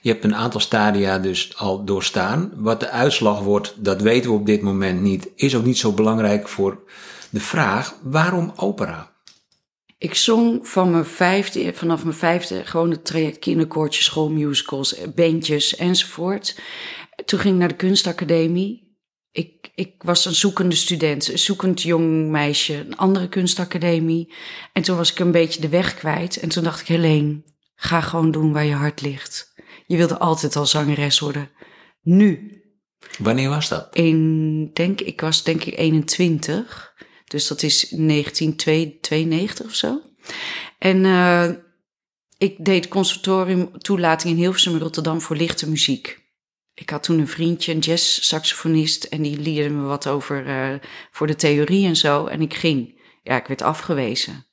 Je 0.00 0.10
hebt 0.10 0.24
een 0.24 0.34
aantal 0.34 0.60
stadia 0.60 1.18
dus 1.18 1.56
al 1.56 1.84
doorstaan. 1.84 2.52
Wat 2.56 2.80
de 2.80 2.90
uitslag 2.90 3.40
wordt, 3.40 3.74
dat 3.76 4.00
weten 4.00 4.30
we 4.30 4.36
op 4.36 4.46
dit 4.46 4.62
moment 4.62 5.00
niet. 5.00 5.28
Is 5.34 5.56
ook 5.56 5.64
niet 5.64 5.78
zo 5.78 5.92
belangrijk 5.92 6.48
voor 6.48 6.82
de 7.30 7.40
vraag: 7.40 7.94
waarom 8.02 8.52
opera? 8.56 9.10
Ik 9.98 10.14
zong 10.14 10.68
van 10.68 10.90
mijn 10.90 11.04
vijfde, 11.04 11.72
vanaf 11.74 12.04
mijn 12.04 12.16
vijfde 12.16 12.64
gewoon 12.64 12.90
het 12.90 13.04
traject 13.04 13.38
kinderkoortjes, 13.38 14.04
schoolmusicals, 14.04 14.96
bandjes 15.14 15.76
enzovoort. 15.76 16.60
Toen 17.24 17.38
ging 17.38 17.54
ik 17.54 17.60
naar 17.60 17.68
de 17.68 17.74
kunstacademie. 17.74 18.88
Ik, 19.32 19.70
ik 19.74 19.94
was 19.98 20.24
een 20.24 20.34
zoekende 20.34 20.74
student, 20.74 21.28
een 21.28 21.38
zoekend 21.38 21.82
jong 21.82 22.30
meisje, 22.30 22.74
een 22.74 22.96
andere 22.96 23.28
kunstacademie. 23.28 24.32
En 24.72 24.82
toen 24.82 24.96
was 24.96 25.10
ik 25.10 25.18
een 25.18 25.30
beetje 25.30 25.60
de 25.60 25.68
weg 25.68 25.94
kwijt. 25.94 26.36
En 26.36 26.48
toen 26.48 26.64
dacht 26.64 26.80
ik, 26.80 26.86
Helene, 26.86 27.42
ga 27.74 28.00
gewoon 28.00 28.30
doen 28.30 28.52
waar 28.52 28.64
je 28.64 28.74
hart 28.74 29.00
ligt. 29.00 29.49
Je 29.90 29.96
wilde 29.96 30.18
altijd 30.18 30.56
al 30.56 30.66
zangeres 30.66 31.18
worden. 31.18 31.50
Nu. 32.02 32.60
Wanneer 33.18 33.48
was 33.48 33.68
dat? 33.68 33.88
In, 33.92 34.70
denk, 34.72 35.00
ik 35.00 35.20
was 35.20 35.42
denk 35.42 35.64
ik 35.64 35.78
21. 35.78 36.94
Dus 37.24 37.46
dat 37.46 37.62
is 37.62 37.88
1992 37.88 39.66
of 39.66 39.74
zo. 39.74 40.00
En 40.78 41.04
uh, 41.04 41.50
ik 42.38 42.64
deed 42.64 42.88
conservatorium 42.88 43.78
toelating 43.78 44.32
in 44.32 44.40
Hilversum 44.40 44.72
in 44.72 44.80
Rotterdam 44.80 45.20
voor 45.20 45.36
lichte 45.36 45.68
muziek. 45.68 46.18
Ik 46.74 46.90
had 46.90 47.02
toen 47.02 47.18
een 47.18 47.28
vriendje, 47.28 47.72
een 47.72 47.78
jazz-saxofonist, 47.78 49.04
en 49.04 49.22
die 49.22 49.38
leerde 49.38 49.74
me 49.74 49.82
wat 49.82 50.06
over 50.06 50.46
uh, 50.46 50.78
voor 51.10 51.26
de 51.26 51.36
theorie 51.36 51.86
en 51.86 51.96
zo. 51.96 52.26
En 52.26 52.40
ik 52.40 52.54
ging. 52.54 53.00
Ja, 53.22 53.36
ik 53.36 53.46
werd 53.46 53.62
afgewezen. 53.62 54.46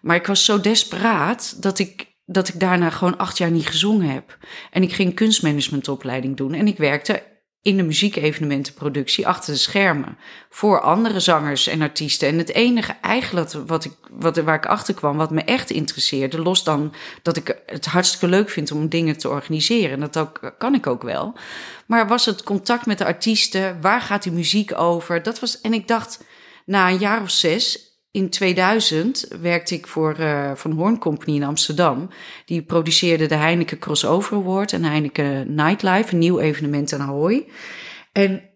Maar 0.00 0.16
ik 0.16 0.26
was 0.26 0.44
zo 0.44 0.60
desperaat 0.60 1.62
dat 1.62 1.78
ik 1.78 2.11
dat 2.24 2.48
ik 2.48 2.60
daarna 2.60 2.90
gewoon 2.90 3.18
acht 3.18 3.38
jaar 3.38 3.50
niet 3.50 3.66
gezongen 3.66 4.10
heb. 4.10 4.38
En 4.70 4.82
ik 4.82 4.92
ging 4.92 5.14
kunstmanagementopleiding 5.14 6.36
doen. 6.36 6.54
En 6.54 6.66
ik 6.66 6.76
werkte 6.76 7.22
in 7.62 7.76
de 7.76 7.82
muziekevenementenproductie 7.82 9.26
achter 9.26 9.52
de 9.52 9.58
schermen. 9.58 10.18
Voor 10.50 10.80
andere 10.80 11.20
zangers 11.20 11.66
en 11.66 11.82
artiesten. 11.82 12.28
En 12.28 12.38
het 12.38 12.52
enige 12.52 12.96
eigenlijk 13.00 13.52
wat 13.66 13.84
ik, 13.84 13.92
wat, 14.10 14.36
waar 14.36 14.54
ik 14.54 14.66
achter 14.66 14.94
kwam, 14.94 15.16
wat 15.16 15.30
me 15.30 15.42
echt 15.42 15.70
interesseerde, 15.70 16.42
los 16.42 16.64
dan 16.64 16.94
dat 17.22 17.36
ik 17.36 17.62
het 17.66 17.86
hartstikke 17.86 18.28
leuk 18.28 18.50
vind 18.50 18.70
om 18.70 18.88
dingen 18.88 19.18
te 19.18 19.28
organiseren. 19.28 19.90
En 19.90 20.00
dat 20.00 20.16
ook, 20.16 20.54
kan 20.58 20.74
ik 20.74 20.86
ook 20.86 21.02
wel. 21.02 21.36
Maar 21.86 22.08
was 22.08 22.26
het 22.26 22.42
contact 22.42 22.86
met 22.86 22.98
de 22.98 23.04
artiesten? 23.04 23.80
Waar 23.80 24.00
gaat 24.00 24.22
die 24.22 24.32
muziek 24.32 24.78
over? 24.78 25.22
Dat 25.22 25.40
was, 25.40 25.60
en 25.60 25.72
ik 25.72 25.88
dacht, 25.88 26.24
na 26.66 26.88
een 26.88 26.98
jaar 26.98 27.22
of 27.22 27.30
zes, 27.30 27.91
in 28.12 28.30
2000 28.30 29.26
werkte 29.40 29.74
ik 29.74 29.86
voor 29.86 30.20
uh, 30.20 30.54
Van 30.54 30.70
Horn 30.72 30.98
Company 30.98 31.36
in 31.36 31.42
Amsterdam. 31.42 32.08
Die 32.44 32.62
produceerde 32.62 33.26
de 33.26 33.34
Heineken 33.34 33.78
Crossover 33.78 34.36
Award 34.36 34.72
en 34.72 34.84
Heineken 34.84 35.54
Nightlife, 35.54 36.12
een 36.12 36.18
nieuw 36.18 36.38
evenement 36.38 36.92
aan 36.92 37.00
Ahoy. 37.00 37.48
En 38.12 38.50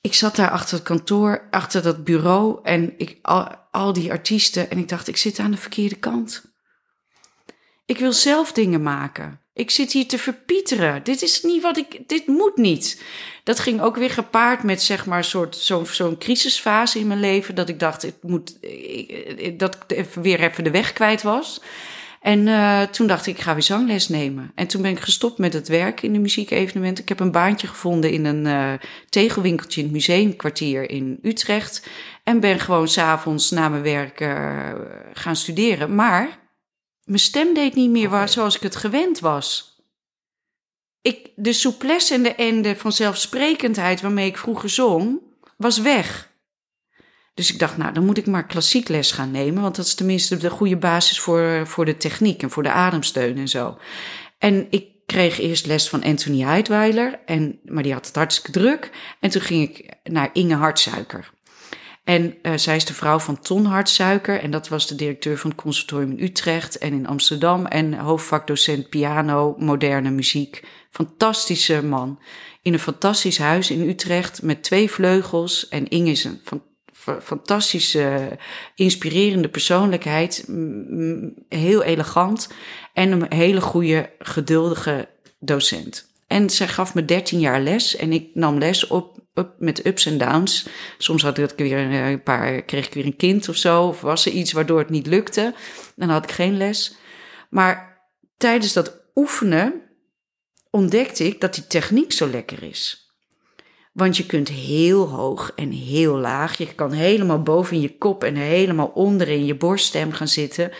ik 0.00 0.14
zat 0.14 0.36
daar 0.36 0.50
achter 0.50 0.76
het 0.76 0.86
kantoor, 0.86 1.46
achter 1.50 1.82
dat 1.82 2.04
bureau 2.04 2.58
en 2.62 2.94
ik, 2.96 3.18
al, 3.22 3.48
al 3.70 3.92
die 3.92 4.10
artiesten. 4.10 4.70
En 4.70 4.78
ik 4.78 4.88
dacht, 4.88 5.08
ik 5.08 5.16
zit 5.16 5.38
aan 5.38 5.50
de 5.50 5.56
verkeerde 5.56 5.96
kant. 5.96 6.54
Ik 7.84 7.98
wil 7.98 8.12
zelf 8.12 8.52
dingen 8.52 8.82
maken. 8.82 9.40
Ik 9.56 9.70
zit 9.70 9.92
hier 9.92 10.06
te 10.06 10.18
verpieteren. 10.18 11.02
Dit 11.02 11.22
is 11.22 11.42
niet 11.42 11.62
wat 11.62 11.76
ik. 11.76 11.98
Dit 12.06 12.26
moet 12.26 12.56
niet. 12.56 13.02
Dat 13.44 13.60
ging 13.60 13.80
ook 13.80 13.96
weer 13.96 14.10
gepaard 14.10 14.62
met 14.62 14.82
zeg 14.82 15.06
maar 15.06 15.24
soort 15.24 15.56
zo'n 15.86 16.18
crisisfase 16.18 16.98
in 16.98 17.06
mijn 17.06 17.20
leven. 17.20 17.54
Dat 17.54 17.68
ik 17.68 17.80
dacht, 17.80 18.02
het 18.02 18.22
moet, 18.22 18.58
dat 19.56 19.76
ik 19.86 20.08
weer 20.14 20.40
even 20.40 20.64
de 20.64 20.70
weg 20.70 20.92
kwijt 20.92 21.22
was. 21.22 21.60
En 22.20 22.46
uh, 22.46 22.82
toen 22.82 23.06
dacht 23.06 23.26
ik, 23.26 23.36
ik 23.36 23.42
ga 23.42 23.52
weer 23.52 23.62
zangles 23.62 24.08
nemen. 24.08 24.52
En 24.54 24.66
toen 24.66 24.82
ben 24.82 24.90
ik 24.90 25.00
gestopt 25.00 25.38
met 25.38 25.52
het 25.52 25.68
werk 25.68 26.02
in 26.02 26.12
de 26.12 26.18
muziekevenementen. 26.18 27.02
Ik 27.02 27.08
heb 27.08 27.20
een 27.20 27.30
baantje 27.30 27.66
gevonden 27.66 28.10
in 28.10 28.24
een 28.24 28.46
uh, 28.46 28.72
tegelwinkeltje 29.08 29.80
in 29.80 29.86
het 29.86 29.94
museumkwartier 29.94 30.90
in 30.90 31.18
Utrecht. 31.22 31.86
En 32.22 32.40
ben 32.40 32.60
gewoon 32.60 32.88
s'avonds 32.88 33.50
na 33.50 33.68
mijn 33.68 33.82
werk 33.82 34.20
uh, 34.20 34.72
gaan 35.12 35.36
studeren. 35.36 35.94
Maar 35.94 36.38
mijn 37.06 37.18
stem 37.18 37.54
deed 37.54 37.74
niet 37.74 37.90
meer 37.90 38.08
waar, 38.08 38.28
zoals 38.28 38.56
ik 38.56 38.62
het 38.62 38.76
gewend 38.76 39.18
was. 39.18 39.76
Ik, 41.02 41.30
de 41.36 41.52
souplesse 41.52 42.14
en 42.14 42.22
de, 42.22 42.34
en 42.34 42.62
de 42.62 42.76
vanzelfsprekendheid 42.76 44.00
waarmee 44.00 44.26
ik 44.26 44.36
vroeger 44.38 44.68
zong, 44.68 45.20
was 45.56 45.78
weg. 45.78 46.34
Dus 47.34 47.52
ik 47.52 47.58
dacht, 47.58 47.76
nou, 47.76 47.92
dan 47.92 48.04
moet 48.04 48.18
ik 48.18 48.26
maar 48.26 48.46
klassiek 48.46 48.88
les 48.88 49.12
gaan 49.12 49.30
nemen, 49.30 49.62
want 49.62 49.76
dat 49.76 49.86
is 49.86 49.94
tenminste 49.94 50.36
de 50.36 50.50
goede 50.50 50.76
basis 50.76 51.20
voor, 51.20 51.66
voor 51.66 51.84
de 51.84 51.96
techniek 51.96 52.42
en 52.42 52.50
voor 52.50 52.62
de 52.62 52.70
ademsteun 52.70 53.36
en 53.36 53.48
zo. 53.48 53.78
En 54.38 54.66
ik 54.70 54.86
kreeg 55.06 55.38
eerst 55.38 55.66
les 55.66 55.88
van 55.88 56.02
Anthony 56.02 56.42
Heidweiler, 56.42 57.20
en, 57.26 57.60
maar 57.64 57.82
die 57.82 57.92
had 57.92 58.06
het 58.06 58.14
hartstikke 58.14 58.58
druk. 58.58 58.90
En 59.20 59.30
toen 59.30 59.42
ging 59.42 59.68
ik 59.68 59.96
naar 60.02 60.30
Inge 60.32 60.54
Hartsuiker. 60.54 61.34
En 62.06 62.34
uh, 62.42 62.52
zij 62.56 62.76
is 62.76 62.84
de 62.84 62.94
vrouw 62.94 63.18
van 63.18 63.40
Ton 63.40 63.64
Hartsuiker. 63.64 64.40
En 64.40 64.50
dat 64.50 64.68
was 64.68 64.86
de 64.86 64.94
directeur 64.94 65.38
van 65.38 65.50
het 65.50 65.60
conservatorium 65.60 66.10
in 66.10 66.24
Utrecht 66.24 66.78
en 66.78 66.92
in 66.92 67.06
Amsterdam. 67.06 67.66
En 67.66 67.94
hoofdvakdocent 67.94 68.88
piano, 68.88 69.54
moderne 69.58 70.10
muziek. 70.10 70.64
Fantastische 70.90 71.84
man. 71.84 72.18
In 72.62 72.72
een 72.72 72.78
fantastisch 72.78 73.38
huis 73.38 73.70
in 73.70 73.88
Utrecht 73.88 74.42
met 74.42 74.62
twee 74.62 74.90
vleugels. 74.90 75.68
En 75.68 75.88
Inge 75.88 76.10
is 76.10 76.24
een 76.24 76.40
van, 76.44 76.62
fantastische, 77.22 78.38
inspirerende 78.74 79.48
persoonlijkheid. 79.48 80.48
Heel 81.48 81.82
elegant. 81.82 82.48
En 82.92 83.12
een 83.12 83.26
hele 83.28 83.60
goede, 83.60 84.10
geduldige 84.18 85.08
docent. 85.38 86.14
En 86.26 86.50
zij 86.50 86.68
gaf 86.68 86.94
me 86.94 87.04
13 87.04 87.40
jaar 87.40 87.60
les 87.60 87.96
en 87.96 88.12
ik 88.12 88.30
nam 88.34 88.58
les 88.58 88.86
op, 88.86 89.18
met 89.58 89.86
ups 89.86 90.06
en 90.06 90.18
downs. 90.18 90.68
Soms 90.98 91.22
had 91.22 91.38
ik 91.38 91.52
weer 91.56 91.78
een 91.78 92.22
paar, 92.22 92.62
kreeg 92.62 92.86
ik 92.86 92.94
weer 92.94 93.04
een 93.04 93.16
kind 93.16 93.48
of 93.48 93.56
zo, 93.56 93.82
of 93.82 94.00
was 94.00 94.26
er 94.26 94.32
iets 94.32 94.52
waardoor 94.52 94.78
het 94.78 94.90
niet 94.90 95.06
lukte. 95.06 95.54
Dan 95.96 96.08
had 96.08 96.24
ik 96.24 96.30
geen 96.30 96.56
les. 96.56 96.96
Maar 97.50 98.00
tijdens 98.36 98.72
dat 98.72 99.00
oefenen 99.14 99.82
ontdekte 100.70 101.24
ik 101.24 101.40
dat 101.40 101.54
die 101.54 101.66
techniek 101.66 102.12
zo 102.12 102.30
lekker 102.30 102.62
is. 102.62 103.06
Want 103.92 104.16
je 104.16 104.26
kunt 104.26 104.48
heel 104.48 105.08
hoog 105.08 105.52
en 105.54 105.70
heel 105.70 106.16
laag. 106.16 106.58
Je 106.58 106.74
kan 106.74 106.92
helemaal 106.92 107.42
boven 107.42 107.76
in 107.76 107.82
je 107.82 107.98
kop 107.98 108.24
en 108.24 108.34
helemaal 108.34 108.86
onder 108.86 109.28
in 109.28 109.44
je 109.44 109.54
borststem 109.54 110.12
gaan 110.12 110.28
zitten. 110.28 110.72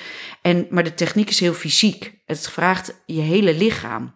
En, 0.43 0.67
maar 0.71 0.85
de 0.85 0.95
techniek 0.95 1.29
is 1.29 1.41
heel 1.41 1.55
fysiek. 1.55 2.19
Het 2.25 2.49
vraagt 2.49 3.03
je 3.07 3.21
hele 3.21 3.55
lichaam. 3.55 4.15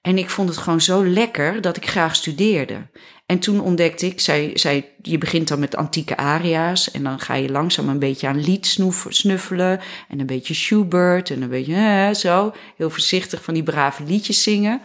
En 0.00 0.18
ik 0.18 0.30
vond 0.30 0.48
het 0.48 0.58
gewoon 0.58 0.80
zo 0.80 1.04
lekker 1.06 1.60
dat 1.60 1.76
ik 1.76 1.88
graag 1.88 2.16
studeerde. 2.16 2.90
En 3.28 3.38
toen 3.38 3.60
ontdekte 3.60 4.06
ik, 4.06 4.20
zij, 4.20 4.50
zij, 4.54 4.94
je 5.02 5.18
begint 5.18 5.48
dan 5.48 5.58
met 5.58 5.76
antieke 5.76 6.16
aria's 6.16 6.90
en 6.90 7.02
dan 7.02 7.20
ga 7.20 7.34
je 7.34 7.50
langzaam 7.50 7.88
een 7.88 7.98
beetje 7.98 8.28
aan 8.28 8.40
lied 8.40 8.78
snuffelen 9.08 9.80
en 10.08 10.20
een 10.20 10.26
beetje 10.26 10.54
Schubert 10.54 11.30
en 11.30 11.42
een 11.42 11.48
beetje 11.48 12.10
zo, 12.14 12.52
heel 12.76 12.90
voorzichtig 12.90 13.42
van 13.42 13.54
die 13.54 13.62
brave 13.62 14.02
liedjes 14.02 14.42
zingen. 14.42 14.80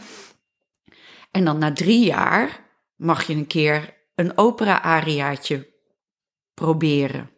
En 1.31 1.45
dan 1.45 1.57
na 1.57 1.73
drie 1.73 2.05
jaar 2.05 2.59
mag 2.95 3.27
je 3.27 3.33
een 3.33 3.47
keer 3.47 3.93
een 4.15 4.37
opera-ariaatje 4.37 5.67
proberen. 6.53 7.32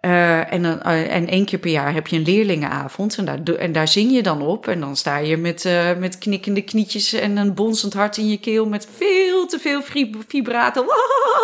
Uh, 0.00 0.52
en, 0.52 0.64
uh, 0.64 1.14
en 1.14 1.28
één 1.28 1.44
keer 1.44 1.58
per 1.58 1.70
jaar 1.70 1.92
heb 1.92 2.06
je 2.06 2.16
een 2.16 2.22
leerlingenavond 2.22 3.16
en 3.18 3.24
daar, 3.24 3.42
en 3.42 3.72
daar 3.72 3.88
zing 3.88 4.12
je 4.12 4.22
dan 4.22 4.42
op. 4.42 4.68
En 4.68 4.80
dan 4.80 4.96
sta 4.96 5.16
je 5.16 5.36
met, 5.36 5.64
uh, 5.64 5.96
met 5.96 6.18
knikkende 6.18 6.62
knietjes 6.62 7.12
en 7.12 7.36
een 7.36 7.54
bonzend 7.54 7.94
hart 7.94 8.16
in 8.16 8.28
je 8.28 8.38
keel 8.38 8.66
met 8.66 8.88
veel 8.96 9.46
te 9.46 9.58
veel 9.58 9.82
vibrato. 10.28 10.84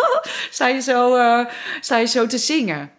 sta, 0.51 0.67
je 0.67 0.81
zo, 0.81 1.17
sta 1.79 1.97
je 1.97 2.07
zo 2.07 2.27
te 2.27 2.37
zingen 2.37 2.91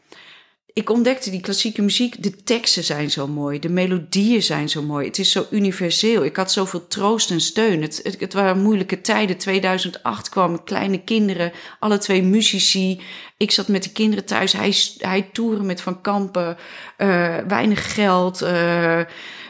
ik 0.78 0.90
ontdekte 0.90 1.30
die 1.30 1.40
klassieke 1.40 1.82
muziek. 1.82 2.23
De 2.23 2.37
teksten 2.37 2.85
zijn 2.85 3.11
zo 3.11 3.26
mooi, 3.26 3.58
de 3.58 3.68
melodieën 3.68 4.42
zijn 4.42 4.68
zo 4.68 4.82
mooi. 4.82 5.06
Het 5.06 5.18
is 5.18 5.30
zo 5.30 5.47
universeel. 5.50 6.25
Ik 6.25 6.37
had 6.37 6.52
zoveel 6.52 6.87
troost 6.87 7.30
en 7.30 7.40
steun. 7.40 7.82
Het, 7.82 8.00
het, 8.02 8.20
het 8.20 8.32
waren 8.32 8.62
moeilijke 8.62 9.00
tijden. 9.00 9.37
2008 9.37 10.28
kwamen 10.28 10.64
kleine 10.64 11.02
kinderen, 11.04 11.52
alle 11.78 11.99
twee 11.99 12.23
muzici. 12.23 13.00
Ik 13.37 13.50
zat 13.50 13.68
met 13.68 13.82
de 13.82 13.92
kinderen 13.92 14.25
thuis. 14.25 14.52
Hij, 14.52 14.75
hij 14.99 15.28
toeren 15.32 15.66
met 15.66 15.80
Van 15.80 16.00
Kampen. 16.00 16.56
Uh, 16.99 17.37
weinig 17.49 17.94
geld. 17.94 18.42
Uh, 18.42 19.00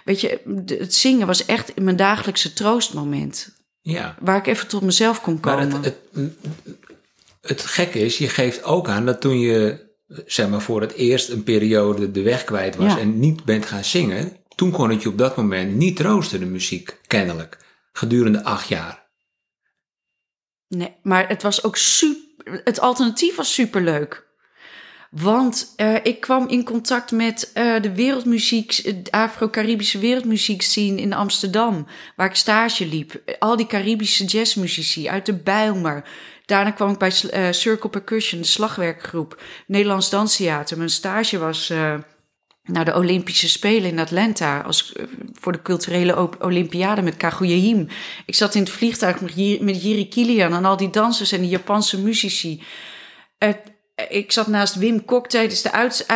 weet 0.04 0.20
je, 0.20 0.40
het 0.66 0.94
zingen 0.94 1.26
was 1.26 1.47
echt 1.47 1.80
mijn 1.80 1.97
dagelijkse 1.97 2.52
troostmoment. 2.52 3.56
Ja. 3.80 4.16
Waar 4.20 4.37
ik 4.37 4.47
even 4.47 4.68
tot 4.68 4.82
mezelf 4.82 5.20
kon 5.20 5.40
komen. 5.40 5.68
Maar 5.68 5.82
het, 5.82 5.97
het, 6.12 6.30
het 7.40 7.62
gekke 7.62 7.99
is, 7.99 8.18
je 8.18 8.28
geeft 8.28 8.64
ook 8.64 8.88
aan 8.88 9.06
dat 9.06 9.20
toen 9.20 9.40
je 9.40 9.87
zeg 10.27 10.49
maar, 10.49 10.62
voor 10.62 10.81
het 10.81 10.93
eerst 10.93 11.29
een 11.29 11.43
periode 11.43 12.11
de 12.11 12.23
weg 12.23 12.45
kwijt 12.45 12.77
was 12.77 12.99
en 12.99 13.19
niet 13.19 13.45
bent 13.45 13.67
gaan 13.67 13.85
zingen, 13.85 14.37
toen 14.55 14.71
kon 14.71 14.91
het 14.91 15.03
je 15.03 15.09
op 15.09 15.19
dat 15.19 15.37
moment 15.37 15.75
niet 15.75 15.97
troosten, 15.97 16.41
de 16.41 16.47
muziek, 16.47 16.99
kennelijk, 17.07 17.59
gedurende 17.93 18.45
acht 18.45 18.69
jaar. 18.69 19.07
Nee, 20.68 20.94
maar 21.03 21.29
het 21.29 21.42
was 21.42 21.64
ook 21.64 21.77
super, 21.77 22.61
het 22.64 22.81
alternatief 22.81 23.37
was 23.37 23.55
superleuk. 23.55 24.27
Want 25.11 25.75
uh, 25.77 25.94
ik 26.03 26.21
kwam 26.21 26.49
in 26.49 26.64
contact 26.64 27.11
met 27.11 27.51
uh, 27.55 27.81
de 27.81 27.94
wereldmuziek, 27.94 28.85
de 29.05 29.11
Afro-Caribische 29.11 29.99
wereldmuziek 29.99 30.62
scene 30.62 31.01
in 31.01 31.12
Amsterdam, 31.12 31.87
waar 32.16 32.29
ik 32.29 32.35
stage 32.35 32.87
liep. 32.87 33.23
Al 33.38 33.57
die 33.57 33.66
Caribische 33.66 34.25
jazzmuzici 34.25 35.09
uit 35.09 35.27
de 35.27 35.35
Bijlmer, 35.35 36.05
Daarna 36.48 36.70
kwam 36.70 36.90
ik 36.90 36.98
bij 36.98 37.12
uh, 37.34 37.52
Circle 37.52 37.90
Percussion, 37.90 38.40
de 38.40 38.46
slagwerkgroep, 38.46 39.42
Nederlands 39.66 40.11
Danstheater. 40.11 40.76
Mijn 40.76 40.90
stage 40.90 41.38
was 41.38 41.70
uh, 41.70 41.94
naar 42.62 42.84
de 42.84 42.94
Olympische 42.94 43.48
Spelen 43.48 43.90
in 43.90 43.98
Atlanta 43.98 44.61
als, 44.61 44.92
uh, 44.96 45.04
voor 45.32 45.52
de 45.52 45.62
culturele 45.62 46.28
Olympiade 46.40 47.02
met 47.02 47.16
Kaguya 47.16 47.87
Ik 48.26 48.34
zat 48.34 48.54
in 48.54 48.62
het 48.62 48.70
vliegtuig 48.70 49.20
met, 49.20 49.61
met 49.61 49.82
Jiri 49.82 50.08
Kilian 50.08 50.54
en 50.54 50.64
al 50.64 50.76
die 50.76 50.90
dansers 50.90 51.32
en 51.32 51.40
die 51.40 51.50
Japanse 51.50 52.00
muzici. 52.00 52.62
ik 54.08 54.32
zat 54.32 54.46
naast 54.46 54.74
Wim 54.74 55.04
Kok 55.04 55.28
tijdens 55.28 55.62
de, 55.62 55.72
uit, 55.72 56.06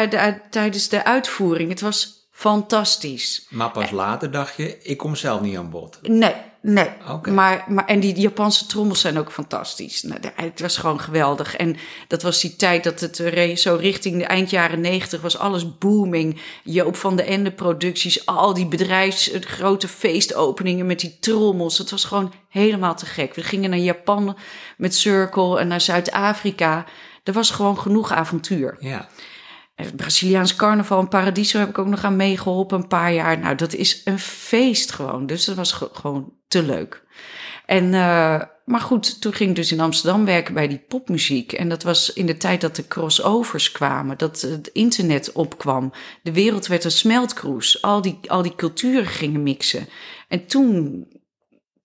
tijdens 0.51 0.89
de 0.89 1.05
uitvoering. 1.05 1.69
Het 1.71 1.81
was 1.81 2.29
fantastisch. 2.31 3.47
Maar 3.51 3.71
pas 3.71 3.91
later 3.91 4.31
dacht 4.31 4.57
je, 4.57 4.79
ik 4.83 4.97
kom 4.97 5.17
zelf 5.17 5.41
niet 5.41 5.57
aan 5.57 5.71
bod. 5.71 5.99
Nee, 6.03 6.35
Nee, 6.63 6.91
maar, 7.31 7.65
maar 7.69 7.87
en 7.87 8.01
die, 8.01 8.21
Japanse 8.21 8.67
trommels 8.67 9.01
zijn 9.01 9.19
ook 9.19 9.33
fantastisch. 9.33 10.03
Nou, 10.03 10.21
het 10.35 10.61
was 10.61 10.77
gewoon 10.77 11.01
geweldig. 11.01 11.57
En 11.57 11.77
dat 12.09 12.23
was 12.23 12.41
die 12.41 12.57
tijd 12.57 12.85
dat 12.85 13.01
het 13.01 13.17
zo 13.55 13.77
richting 13.81 14.19
de 14.19 14.25
eind 14.25 14.51
jaren 14.51 14.81
negentig 14.81 15.21
was 15.21 15.39
alles 15.39 15.79
booming. 15.79 16.41
Joop 16.65 16.97
van 16.97 17.17
de 17.17 17.23
Ende 17.23 17.53
producties, 17.53 18.27
al 18.27 18.55
die 18.55 18.67
bedrijfs, 18.67 19.31
grote 19.41 19.89
feestopeningen 19.89 20.87
met 20.87 21.01
die 21.01 21.19
trommels. 21.21 21.79
Het 21.79 21.91
was 21.91 22.05
gewoon 22.05 22.33
helemaal 22.49 22.95
te 22.95 23.07
gek. 23.07 23.35
We 23.35 23.43
gingen 23.43 23.71
naar 23.71 23.79
Japan 23.79 24.37
met 24.77 24.95
Circle 24.95 25.59
en 25.59 25.69
naar 25.69 25.81
Zuid-Afrika. 25.81 26.85
Er 27.25 27.33
was 27.33 27.51
gewoon 27.51 27.79
genoeg 27.79 28.13
avontuur. 28.13 28.77
Ja. 28.81 29.09
Het 29.75 29.97
Braziliaans 29.97 30.57
carnaval 30.57 31.01
in 31.01 31.09
Paradiso 31.09 31.59
heb 31.59 31.69
ik 31.69 31.79
ook 31.79 31.87
nog 31.87 32.05
aan 32.05 32.17
meegeholpen 32.17 32.79
een 32.79 32.89
paar 32.89 33.13
jaar. 33.13 33.39
Nou, 33.39 33.55
dat 33.55 33.75
is 33.75 34.01
een 34.05 34.19
feest 34.19 34.93
gewoon. 34.93 35.27
Dus 35.27 35.45
dat 35.45 35.57
was 35.57 35.73
gewoon 35.73 36.33
te 36.53 36.63
leuk. 36.63 37.03
En, 37.67 37.85
uh, 37.85 38.43
maar 38.65 38.81
goed, 38.81 39.21
toen 39.21 39.33
ging 39.33 39.51
ik 39.51 39.57
dus 39.57 39.73
in 39.73 39.81
Amsterdam 39.81 40.25
werken 40.25 40.55
bij 40.55 40.69
die 40.69 40.85
popmuziek. 40.89 41.53
En 41.53 41.69
dat 41.69 41.83
was 41.83 42.13
in 42.13 42.27
de 42.27 42.37
tijd 42.37 42.61
dat 42.61 42.77
de 42.77 42.87
crossovers 42.87 43.73
kwamen, 43.73 44.19
dat 44.19 44.41
het 44.41 44.71
internet 44.73 45.33
opkwam. 45.33 45.93
De 46.23 46.33
wereld 46.33 46.67
werd 46.67 46.85
een 46.85 46.91
smeltkroes. 46.91 47.83
Al 47.83 48.03
die, 48.03 48.19
al 48.27 48.43
die 48.43 48.55
culturen 48.55 49.07
gingen 49.07 49.43
mixen. 49.43 49.89
En 50.29 50.47
toen, 50.47 51.07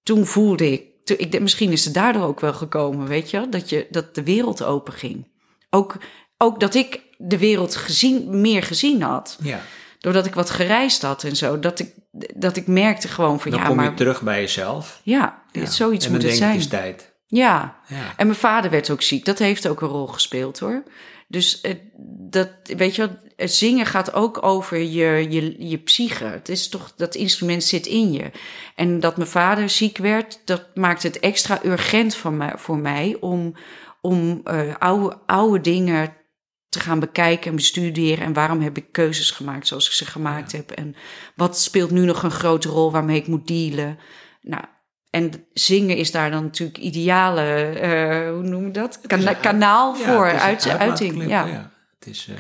toen 0.04 0.26
voelde 0.26 0.72
ik, 0.72 0.84
ik, 1.06 1.40
misschien 1.40 1.72
is 1.72 1.86
het 1.86 1.94
daardoor 1.94 2.24
ook 2.24 2.40
wel 2.40 2.54
gekomen, 2.54 3.08
weet 3.08 3.30
je, 3.30 3.50
dat, 3.50 3.70
je, 3.70 3.88
dat 3.90 4.16
de 4.16 4.24
wereld 4.24 4.64
open 4.64 4.94
ging. 4.94 5.28
Ook, 5.70 5.98
ook 6.38 6.60
dat 6.60 6.76
ik 6.76 7.02
de 7.18 7.38
wereld 7.38 7.76
gezien, 7.76 8.42
meer 8.42 8.64
gezien 8.64 9.02
had. 9.02 9.38
Ja. 9.42 9.62
Doordat 10.00 10.26
ik 10.26 10.34
wat 10.34 10.50
gereisd 10.50 11.02
had 11.02 11.24
en 11.24 11.36
zo. 11.36 11.60
Dat 11.60 11.80
ik, 11.80 11.94
dat 12.36 12.58
ik 12.58 12.68
merkte 12.68 13.08
gewoon 13.08 13.40
van 13.40 13.52
dan 13.52 13.60
ja, 13.60 13.66
kom 13.66 13.76
maar... 13.76 13.86
je 13.86 13.94
terug 13.94 14.22
bij 14.22 14.42
jezelf. 14.42 15.02
Ja, 15.04 15.44
ja. 15.52 15.66
zoiets 15.66 16.06
en 16.06 16.12
moet 16.12 16.24
het 16.24 16.36
zijn. 16.36 16.52
het 16.52 16.60
is 16.60 16.68
tijd. 16.68 17.16
Ja. 17.28 17.78
ja. 17.88 18.14
en 18.18 18.28
mijn 18.28 18.40
vader 18.40 18.72
werd 18.72 18.90
ook 18.90 19.02
ziek. 19.02 19.26
Dat 19.26 19.40
heeft 19.40 19.68
ook 19.68 19.82
een 19.82 19.88
rol 19.88 20.08
gespeeld 20.08 20.60
hoor. 20.60 20.84
Dus 21.28 21.60
uh, 21.64 21.74
dat, 22.30 22.50
weet 22.64 22.96
je 22.96 23.02
wat, 23.02 23.52
zingen 23.52 23.86
gaat 23.86 24.14
ook 24.14 24.44
over 24.44 24.78
je, 24.78 25.30
je, 25.30 25.68
je 25.70 25.78
psyche. 25.78 26.26
Het 26.26 26.50
is 26.50 26.70
toch, 26.70 26.94
dat 26.96 27.16
instrument 27.16 27.64
zit 27.64 27.86
in 27.86 28.12
je. 28.12 28.32
En 28.76 29.00
dat 29.00 29.18
mijn 29.18 29.30
vader 29.30 29.70
ziek 29.70 29.98
werd, 29.98 30.42
dat 30.46 30.66
maakt 30.74 31.04
het 31.04 31.20
extra 31.20 31.60
urgent 31.66 32.16
van 32.16 32.38
mij, 32.38 32.54
voor 32.56 32.78
mij 32.78 33.18
om, 33.20 33.56
om 34.02 34.42
uh, 34.46 34.76
oude, 34.76 35.18
oude 35.26 35.62
dingen 35.62 36.17
te 36.70 36.80
gaan 36.80 37.00
bekijken 37.00 37.50
en 37.50 37.56
bestuderen. 37.56 38.26
En 38.26 38.34
waarom 38.34 38.62
heb 38.62 38.78
ik 38.78 38.92
keuzes 38.92 39.32
gemaakt 39.32 39.68
zoals 39.68 39.88
ik 39.88 39.94
ze 39.94 40.06
gemaakt 40.06 40.52
heb? 40.52 40.72
En 40.72 40.96
wat 41.36 41.60
speelt 41.60 41.92
nu 41.92 42.06
nog 42.06 42.24
een 42.24 42.32
grote 42.32 42.70
rol 42.70 42.92
waarmee 42.92 43.18
ik 43.18 43.28
moet 43.28 43.48
dealen? 43.48 44.00
Nou, 44.42 44.64
en 45.10 45.32
zingen 45.54 45.98
is 45.98 46.12
daar 46.12 46.32
dan 46.32 46.44
natuurlijk 46.44 46.78
ideale, 46.78 47.74
uh, 47.82 48.34
hoe 48.34 48.44
noem 48.44 48.66
je 48.66 48.72
dat? 48.72 49.00
kanaal 49.42 49.96
voor, 49.96 50.40
uit, 50.40 50.68
uiting. 50.70 51.28
Ja. 51.28 51.46
ja. 51.46 51.72
Het 52.00 52.08
is, 52.08 52.28
uh 52.30 52.36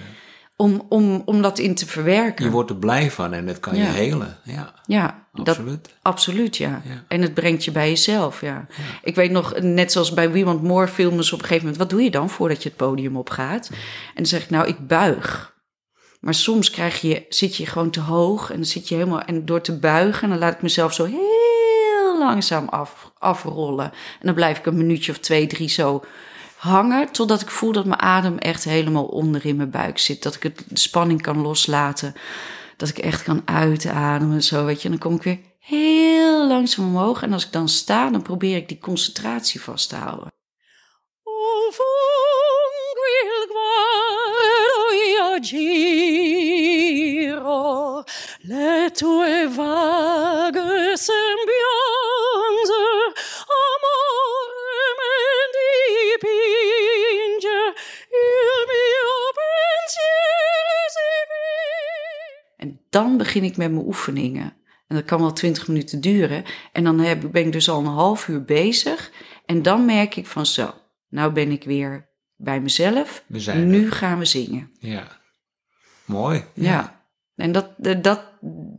om, 0.57 0.85
om, 0.89 1.21
om 1.25 1.41
dat 1.41 1.59
in 1.59 1.75
te 1.75 1.87
verwerken. 1.87 2.45
Je 2.45 2.51
wordt 2.51 2.69
er 2.69 2.75
blij 2.75 3.11
van 3.11 3.33
en 3.33 3.47
het 3.47 3.59
kan 3.59 3.75
je 3.75 3.83
helen. 3.83 4.37
Ja, 4.43 4.73
ja 4.85 5.26
absoluut. 5.39 5.83
Dat, 5.83 5.93
absoluut, 6.01 6.57
ja. 6.57 6.81
En 7.07 7.21
het 7.21 7.33
brengt 7.33 7.65
je 7.65 7.71
bij 7.71 7.89
jezelf, 7.89 8.41
ja. 8.41 8.67
Ik 9.03 9.15
weet 9.15 9.31
nog, 9.31 9.59
net 9.59 9.91
zoals 9.91 10.13
bij 10.13 10.31
We 10.31 10.43
Want 10.43 10.63
More 10.63 10.87
filmen 10.87 11.23
ze 11.23 11.33
op 11.33 11.39
een 11.39 11.45
gegeven 11.45 11.67
moment... 11.67 11.83
wat 11.83 11.89
doe 11.89 12.03
je 12.03 12.11
dan 12.11 12.29
voordat 12.29 12.63
je 12.63 12.69
het 12.69 12.77
podium 12.77 13.17
opgaat? 13.17 13.69
En 13.69 14.15
dan 14.15 14.25
zeg 14.25 14.43
ik, 14.43 14.49
nou, 14.49 14.67
ik 14.67 14.87
buig. 14.87 15.55
Maar 16.19 16.33
soms 16.33 16.69
krijg 16.69 17.01
je, 17.01 17.25
zit 17.29 17.55
je 17.55 17.65
gewoon 17.65 17.89
te 17.89 17.99
hoog 17.99 18.49
en 18.49 18.55
dan 18.55 18.65
zit 18.65 18.87
je 18.87 18.95
helemaal... 18.95 19.21
en 19.21 19.45
door 19.45 19.61
te 19.61 19.77
buigen, 19.77 20.29
dan 20.29 20.37
laat 20.37 20.53
ik 20.53 20.61
mezelf 20.61 20.93
zo 20.93 21.05
heel 21.05 22.19
langzaam 22.19 22.67
af, 22.67 23.11
afrollen. 23.17 23.91
En 23.91 24.25
dan 24.25 24.33
blijf 24.33 24.57
ik 24.57 24.65
een 24.65 24.77
minuutje 24.77 25.11
of 25.11 25.17
twee, 25.17 25.47
drie 25.47 25.69
zo 25.69 26.03
hangen 26.57 27.11
totdat 27.11 27.41
ik 27.41 27.49
voel 27.49 27.71
dat 27.71 27.85
mijn 27.85 27.99
adem 27.99 28.37
echt 28.37 28.63
helemaal 28.63 29.05
onder 29.05 29.45
in 29.45 29.55
mijn 29.55 29.69
buik 29.69 29.97
zit. 29.97 30.23
Dat 30.23 30.35
ik 30.35 30.43
het, 30.43 30.63
de 30.67 30.79
spanning 30.79 31.21
kan 31.21 31.41
loslaten. 31.41 32.15
Dat 32.77 32.89
ik 32.89 32.97
echt 32.97 33.23
kan 33.23 33.41
uitademen. 33.45 34.43
Zo, 34.43 34.65
weet 34.65 34.81
je. 34.81 34.83
En 34.83 34.89
dan 34.89 34.99
kom 34.99 35.15
ik 35.15 35.23
weer 35.23 35.39
heel 35.59 36.47
langzaam 36.47 36.85
omhoog. 36.85 37.21
En 37.21 37.33
als 37.33 37.45
ik 37.45 37.51
dan 37.51 37.69
sta, 37.69 38.09
dan 38.09 38.21
probeer 38.21 38.55
ik 38.55 38.67
die 38.67 38.79
concentratie 38.79 39.61
vast 39.61 39.89
te 39.89 39.95
houden. 39.95 40.35
le 48.47 48.89
tue 48.91 49.49
vaghe 49.49 50.95
dan 62.89 63.17
begin 63.17 63.43
ik 63.43 63.57
met 63.57 63.71
mijn 63.71 63.85
oefeningen. 63.85 64.53
En 64.87 64.95
dat 64.95 65.05
kan 65.05 65.19
wel 65.19 65.33
twintig 65.33 65.67
minuten 65.67 66.01
duren. 66.01 66.43
En 66.71 66.83
dan 66.83 66.99
heb, 66.99 67.31
ben 67.31 67.45
ik 67.45 67.51
dus 67.51 67.69
al 67.69 67.79
een 67.79 67.85
half 67.85 68.27
uur 68.27 68.43
bezig. 68.43 69.11
En 69.45 69.61
dan 69.61 69.85
merk 69.85 70.15
ik 70.15 70.25
van 70.25 70.45
zo, 70.45 70.73
nou 71.09 71.31
ben 71.31 71.51
ik 71.51 71.63
weer 71.63 72.09
bij 72.35 72.61
mezelf. 72.61 73.23
nu 73.55 73.91
gaan 73.91 74.19
we 74.19 74.25
zingen. 74.25 74.71
Ja. 74.79 75.21
Mooi. 76.05 76.43
Ja. 76.53 77.05
En 77.35 77.51
dat, 77.51 77.69
dat, 78.03 78.21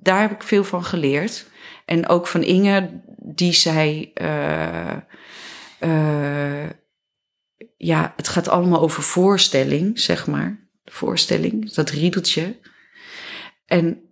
daar 0.03 0.21
heb 0.21 0.31
ik 0.31 0.43
veel 0.43 0.65
van 0.65 0.85
geleerd. 0.85 1.47
En 1.85 2.09
ook 2.09 2.27
van 2.27 2.43
Inge, 2.43 3.03
die 3.19 3.53
zei: 3.53 4.13
uh, 4.23 4.97
uh, 5.81 6.69
Ja, 7.77 8.13
het 8.17 8.29
gaat 8.29 8.49
allemaal 8.49 8.81
over 8.81 9.03
voorstelling, 9.03 10.01
zeg 10.01 10.27
maar. 10.27 10.69
Voorstelling, 10.85 11.73
dat 11.73 11.91
riedeltje. 11.91 12.57
En 13.69 14.03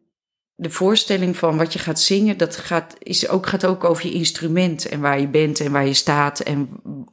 de 0.55 0.71
voorstelling 0.71 1.37
van 1.37 1.57
wat 1.57 1.73
je 1.73 1.79
gaat 1.79 2.01
zingen, 2.01 2.37
dat 2.37 2.57
gaat, 2.57 2.97
is 2.99 3.29
ook, 3.29 3.47
gaat 3.47 3.67
ook 3.67 3.85
over 3.85 4.07
je 4.07 4.13
instrument 4.13 4.89
en 4.89 5.01
waar 5.01 5.21
je 5.21 5.29
bent 5.29 5.61
en 5.61 5.73
waar 5.73 5.87
je 5.87 5.95
staat. 5.95 6.41
En 6.41 6.69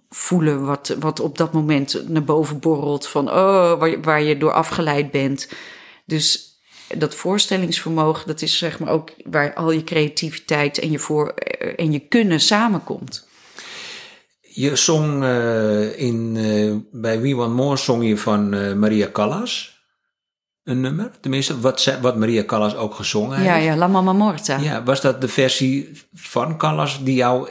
voelen 0.09 0.65
wat, 0.65 0.95
wat 0.99 1.19
op 1.19 1.37
dat 1.37 1.53
moment 1.53 2.09
naar 2.09 2.23
boven 2.23 2.59
borrelt. 2.59 3.07
Van 3.07 3.29
oh, 3.29 3.79
waar, 3.79 4.01
waar 4.01 4.21
je 4.21 4.37
door 4.37 4.51
afgeleid 4.51 5.11
bent. 5.11 5.49
Dus 6.05 6.57
dat 6.97 7.15
voorstellingsvermogen, 7.15 8.27
dat 8.27 8.41
is 8.41 8.57
zeg 8.57 8.79
maar 8.79 8.89
ook 8.89 9.09
waar 9.23 9.53
al 9.53 9.71
je 9.71 9.83
creativiteit 9.83 10.77
en 10.79 10.91
je, 10.91 10.99
voor, 10.99 11.27
en 11.75 11.91
je 11.91 11.99
kunnen 11.99 12.39
samenkomt. 12.39 13.27
Je 14.41 14.75
zong 14.75 15.23
uh, 15.23 15.99
in, 15.99 16.35
uh, 16.35 16.75
bij 16.91 17.21
Wie 17.21 17.35
Want 17.35 17.55
More 17.55 17.77
zong 17.77 18.07
je 18.07 18.17
van 18.17 18.49
Maria 18.79 19.09
Callas. 19.11 19.72
Een 20.63 20.81
nummer, 20.81 21.11
tenminste, 21.19 21.59
wat, 21.59 21.97
wat 22.01 22.17
Maria 22.17 22.43
Callas 22.43 22.75
ook 22.75 22.95
gezongen 22.95 23.37
heeft. 23.37 23.49
Ja, 23.49 23.55
ja, 23.55 23.75
La 23.75 23.87
Mama 23.87 24.13
Morta. 24.13 24.57
Ja, 24.57 24.83
was 24.83 25.01
dat 25.01 25.21
de 25.21 25.27
versie 25.27 25.91
van 26.13 26.57
Callas 26.57 27.03
die 27.03 27.15
jou 27.15 27.49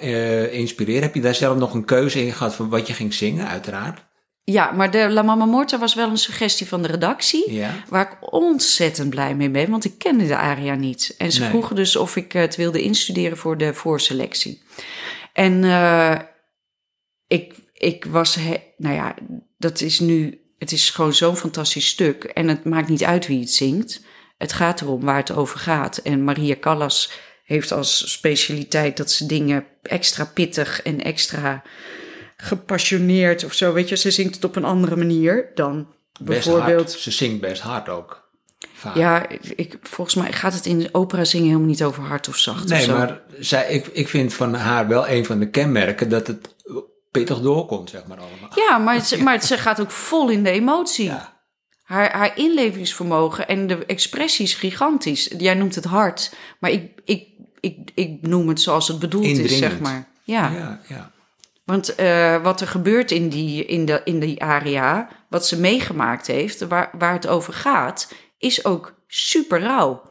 inspireerde? 0.49 1.07
Heb 1.07 1.15
je 1.15 1.21
daar 1.21 1.35
zelf 1.35 1.59
nog 1.59 1.75
een 1.75 1.85
keuze 1.85 2.25
in 2.25 2.33
gehad 2.33 2.55
van 2.55 2.69
wat 2.69 2.87
je 2.87 2.93
ging 2.93 3.15
zingen, 3.15 3.49
uiteraard? 3.49 4.05
Ja, 4.45 4.71
maar 4.71 4.91
de 4.91 5.11
La 5.11 5.23
Mama 5.23 5.45
Morta 5.45 5.79
was 5.79 5.95
wel 5.95 6.11
een 6.11 6.17
suggestie 6.17 6.69
van 6.69 6.83
de 6.83 6.89
redactie. 6.89 7.53
Ja. 7.53 7.71
Waar 7.89 8.11
ik 8.13 8.33
ontzettend 8.33 9.11
blij 9.11 9.35
mee 9.35 9.51
ben, 9.51 9.71
want 9.71 9.85
ik 9.85 9.99
kende 9.99 10.27
de 10.27 10.37
aria 10.37 10.75
niet. 10.75 11.15
En 11.19 11.33
ze 11.33 11.45
vroegen 11.45 11.77
dus 11.77 11.97
of 11.97 12.17
ik 12.17 12.33
het 12.33 12.57
wilde 12.57 12.83
instuderen 12.83 13.37
voor 13.37 13.59
de 13.59 13.75
voorselectie. 13.75 14.63
En 15.33 15.63
uh, 15.63 16.19
ik, 17.27 17.55
ik 17.73 18.05
was, 18.05 18.39
nou 18.77 18.95
ja, 18.95 19.15
dat 19.59 19.81
is 19.81 20.01
nu, 20.01 20.41
het 20.63 20.73
is 20.73 20.91
gewoon 20.91 21.15
zo'n 21.15 21.37
fantastisch 21.37 21.87
stuk. 21.87 22.25
En 22.25 22.49
het 22.49 22.65
maakt 22.65 22.89
niet 22.89 23.05
uit 23.05 23.27
wie 23.27 23.41
het 23.41 23.51
zingt. 23.51 24.03
Het 24.39 24.53
gaat 24.53 24.81
erom 24.81 25.01
waar 25.01 25.17
het 25.17 25.31
over 25.31 25.59
gaat. 25.59 25.97
En 25.97 26.25
Maria 26.25 26.57
Callas 26.61 27.13
heeft 27.45 27.73
als 27.73 28.13
specialiteit 28.13 28.97
dat 28.97 29.11
ze 29.11 29.27
dingen 29.27 29.65
extra 29.83 30.25
pittig 30.25 30.83
en 30.83 31.03
extra 31.03 31.63
gepassioneerd 32.37 33.45
of 33.45 33.53
zo. 33.53 33.73
Weet 33.73 33.89
je, 33.89 33.97
ze 33.97 34.11
zingt 34.11 34.35
het 34.35 34.45
op 34.45 34.57
een 34.57 34.65
andere 34.65 34.97
manier 34.97 35.51
dan 35.55 35.95
bijvoorbeeld. 36.21 36.91
Ze 36.91 37.11
zingt 37.11 37.41
best 37.41 37.63
hard 37.63 37.89
ook. 37.89 38.31
Vaak. 38.73 38.97
Ja, 38.97 39.29
ik, 39.57 39.79
volgens 39.83 40.17
mij 40.17 40.33
gaat 40.33 40.55
het 40.55 40.67
in 40.67 40.89
opera 40.93 41.25
zingen 41.25 41.47
helemaal 41.47 41.69
niet 41.69 41.85
over 41.85 42.03
hard 42.03 42.29
of 42.29 42.37
zacht. 42.37 42.69
Nee, 42.69 42.79
of 42.79 42.85
zo. 42.85 42.93
maar 42.93 43.21
zij, 43.39 43.69
ik, 43.69 43.87
ik 43.87 44.09
vind 44.09 44.35
van 44.35 44.55
haar 44.55 44.89
wel 44.89 45.09
een 45.09 45.25
van 45.25 45.39
de 45.39 45.51
kenmerken 45.51 46.09
dat 46.09 46.27
het 46.27 46.55
pittig 47.13 47.41
doorkomt, 47.41 47.91
zeg 47.91 48.07
maar 48.07 48.19
allemaal. 48.19 48.51
Ja, 48.55 48.79
maar, 48.79 48.95
het, 48.95 49.21
maar 49.21 49.43
ze 49.43 49.59
gaat 49.59 49.81
ook 49.81 49.91
vol 49.91 50.29
in 50.29 50.43
de 50.43 50.51
emotie. 50.51 51.05
Ja. 51.05 51.41
Haar, 51.83 52.13
haar 52.13 52.39
inlevingsvermogen 52.39 53.49
en 53.49 53.67
de 53.67 53.87
expressie 53.87 54.45
is 54.45 54.55
gigantisch. 54.55 55.31
Jij 55.39 55.55
noemt 55.55 55.75
het 55.75 55.85
hard, 55.85 56.35
maar 56.59 56.71
ik, 56.71 57.01
ik, 57.05 57.29
ik, 57.61 57.91
ik 57.95 58.19
noem 58.21 58.49
het 58.49 58.61
zoals 58.61 58.89
het 58.89 58.99
bedoeld 58.99 59.39
is, 59.39 59.59
zeg 59.59 59.81
maar. 59.81 60.09
Ja, 60.23 60.51
ja. 60.51 60.81
ja. 60.89 61.11
Want 61.65 62.01
uh, 62.01 62.43
wat 62.43 62.61
er 62.61 62.67
gebeurt 62.67 63.11
in 63.11 63.29
die, 63.29 63.65
in, 63.65 63.85
de, 63.85 64.01
in 64.05 64.21
die 64.21 64.43
area, 64.43 65.09
wat 65.29 65.47
ze 65.47 65.61
meegemaakt 65.61 66.27
heeft, 66.27 66.67
waar, 66.67 66.91
waar 66.99 67.13
het 67.13 67.27
over 67.27 67.53
gaat, 67.53 68.13
is 68.39 68.65
ook 68.65 68.95
super 69.07 69.61
rauw. 69.61 70.03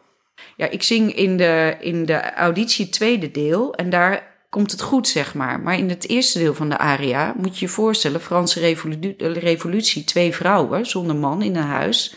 Ja, 0.55 0.69
ik 0.69 0.83
zing 0.83 1.15
in 1.15 1.37
de, 1.37 1.77
in 1.79 2.05
de 2.05 2.33
auditie 2.33 2.89
tweede 2.89 3.31
deel 3.31 3.73
en 3.73 3.89
daar 3.89 4.30
komt 4.51 4.71
het 4.71 4.81
goed, 4.81 5.07
zeg 5.07 5.33
maar. 5.33 5.59
Maar 5.59 5.77
in 5.77 5.89
het 5.89 6.09
eerste 6.09 6.39
deel 6.39 6.53
van 6.53 6.69
de 6.69 6.77
aria 6.77 7.33
moet 7.37 7.59
je 7.59 7.65
je 7.65 7.71
voorstellen, 7.71 8.21
Franse 8.21 8.59
revolutie, 8.59 9.27
revolutie 9.27 10.03
twee 10.03 10.35
vrouwen 10.35 10.85
zonder 10.85 11.15
man 11.15 11.41
in 11.41 11.55
een 11.55 11.63
huis. 11.63 12.15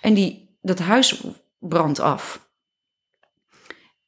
En 0.00 0.14
die, 0.14 0.56
dat 0.60 0.78
huis 0.78 1.22
brandt 1.58 2.00
af 2.00 2.50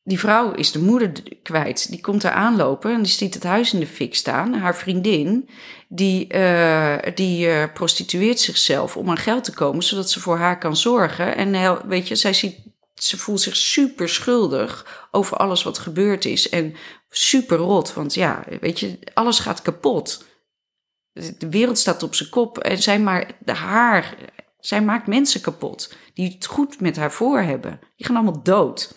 die 0.05 0.19
vrouw 0.19 0.53
is 0.53 0.73
de 0.73 0.79
moeder 0.79 1.13
kwijt. 1.43 1.91
Die 1.91 2.01
komt 2.01 2.23
daar 2.23 2.33
aanlopen 2.33 2.93
en 2.95 3.03
die 3.03 3.13
ziet 3.13 3.35
het 3.35 3.43
huis 3.43 3.73
in 3.73 3.81
de 3.81 3.87
fik 3.87 4.15
staan. 4.15 4.55
Haar 4.55 4.77
vriendin, 4.77 5.49
die, 5.89 6.35
uh, 6.35 6.97
die 7.15 7.47
uh, 7.47 7.65
prostitueert 7.75 8.41
zichzelf 8.41 8.97
om 8.97 9.11
aan 9.11 9.17
geld 9.17 9.45
te 9.45 9.53
komen, 9.53 9.83
zodat 9.83 10.11
ze 10.11 10.21
voor 10.21 10.39
haar 10.39 10.59
kan 10.59 10.77
zorgen. 10.77 11.37
En 11.37 11.89
weet 11.89 12.09
je, 12.09 12.15
zij 12.15 12.33
ziet, 12.33 12.57
ze 13.05 13.19
voelt 13.19 13.41
zich 13.41 13.57
super 13.57 14.09
schuldig 14.09 15.07
over 15.11 15.37
alles 15.37 15.63
wat 15.63 15.79
gebeurd 15.79 16.25
is. 16.25 16.49
En 16.49 16.75
super 17.09 17.57
rot, 17.57 17.95
want 17.95 18.15
ja, 18.15 18.45
weet 18.61 18.81
je, 18.81 18.99
alles 19.15 19.39
gaat 19.39 19.63
kapot. 19.63 20.25
De 21.13 21.49
wereld 21.51 21.79
staat 21.79 22.03
op 22.03 22.15
zijn 22.15 22.29
kop 22.29 22.59
en 22.59 22.83
zij, 22.83 23.01
maar, 23.01 23.31
haar, 23.45 24.17
zij 24.59 24.83
maakt 24.83 25.07
mensen 25.07 25.41
kapot 25.41 25.95
die 26.15 26.33
het 26.33 26.47
goed 26.47 26.81
met 26.81 26.97
haar 26.97 27.13
voor 27.13 27.41
hebben. 27.41 27.81
Die 27.97 28.07
gaan 28.07 28.17
allemaal 28.17 28.43
dood. 28.43 28.95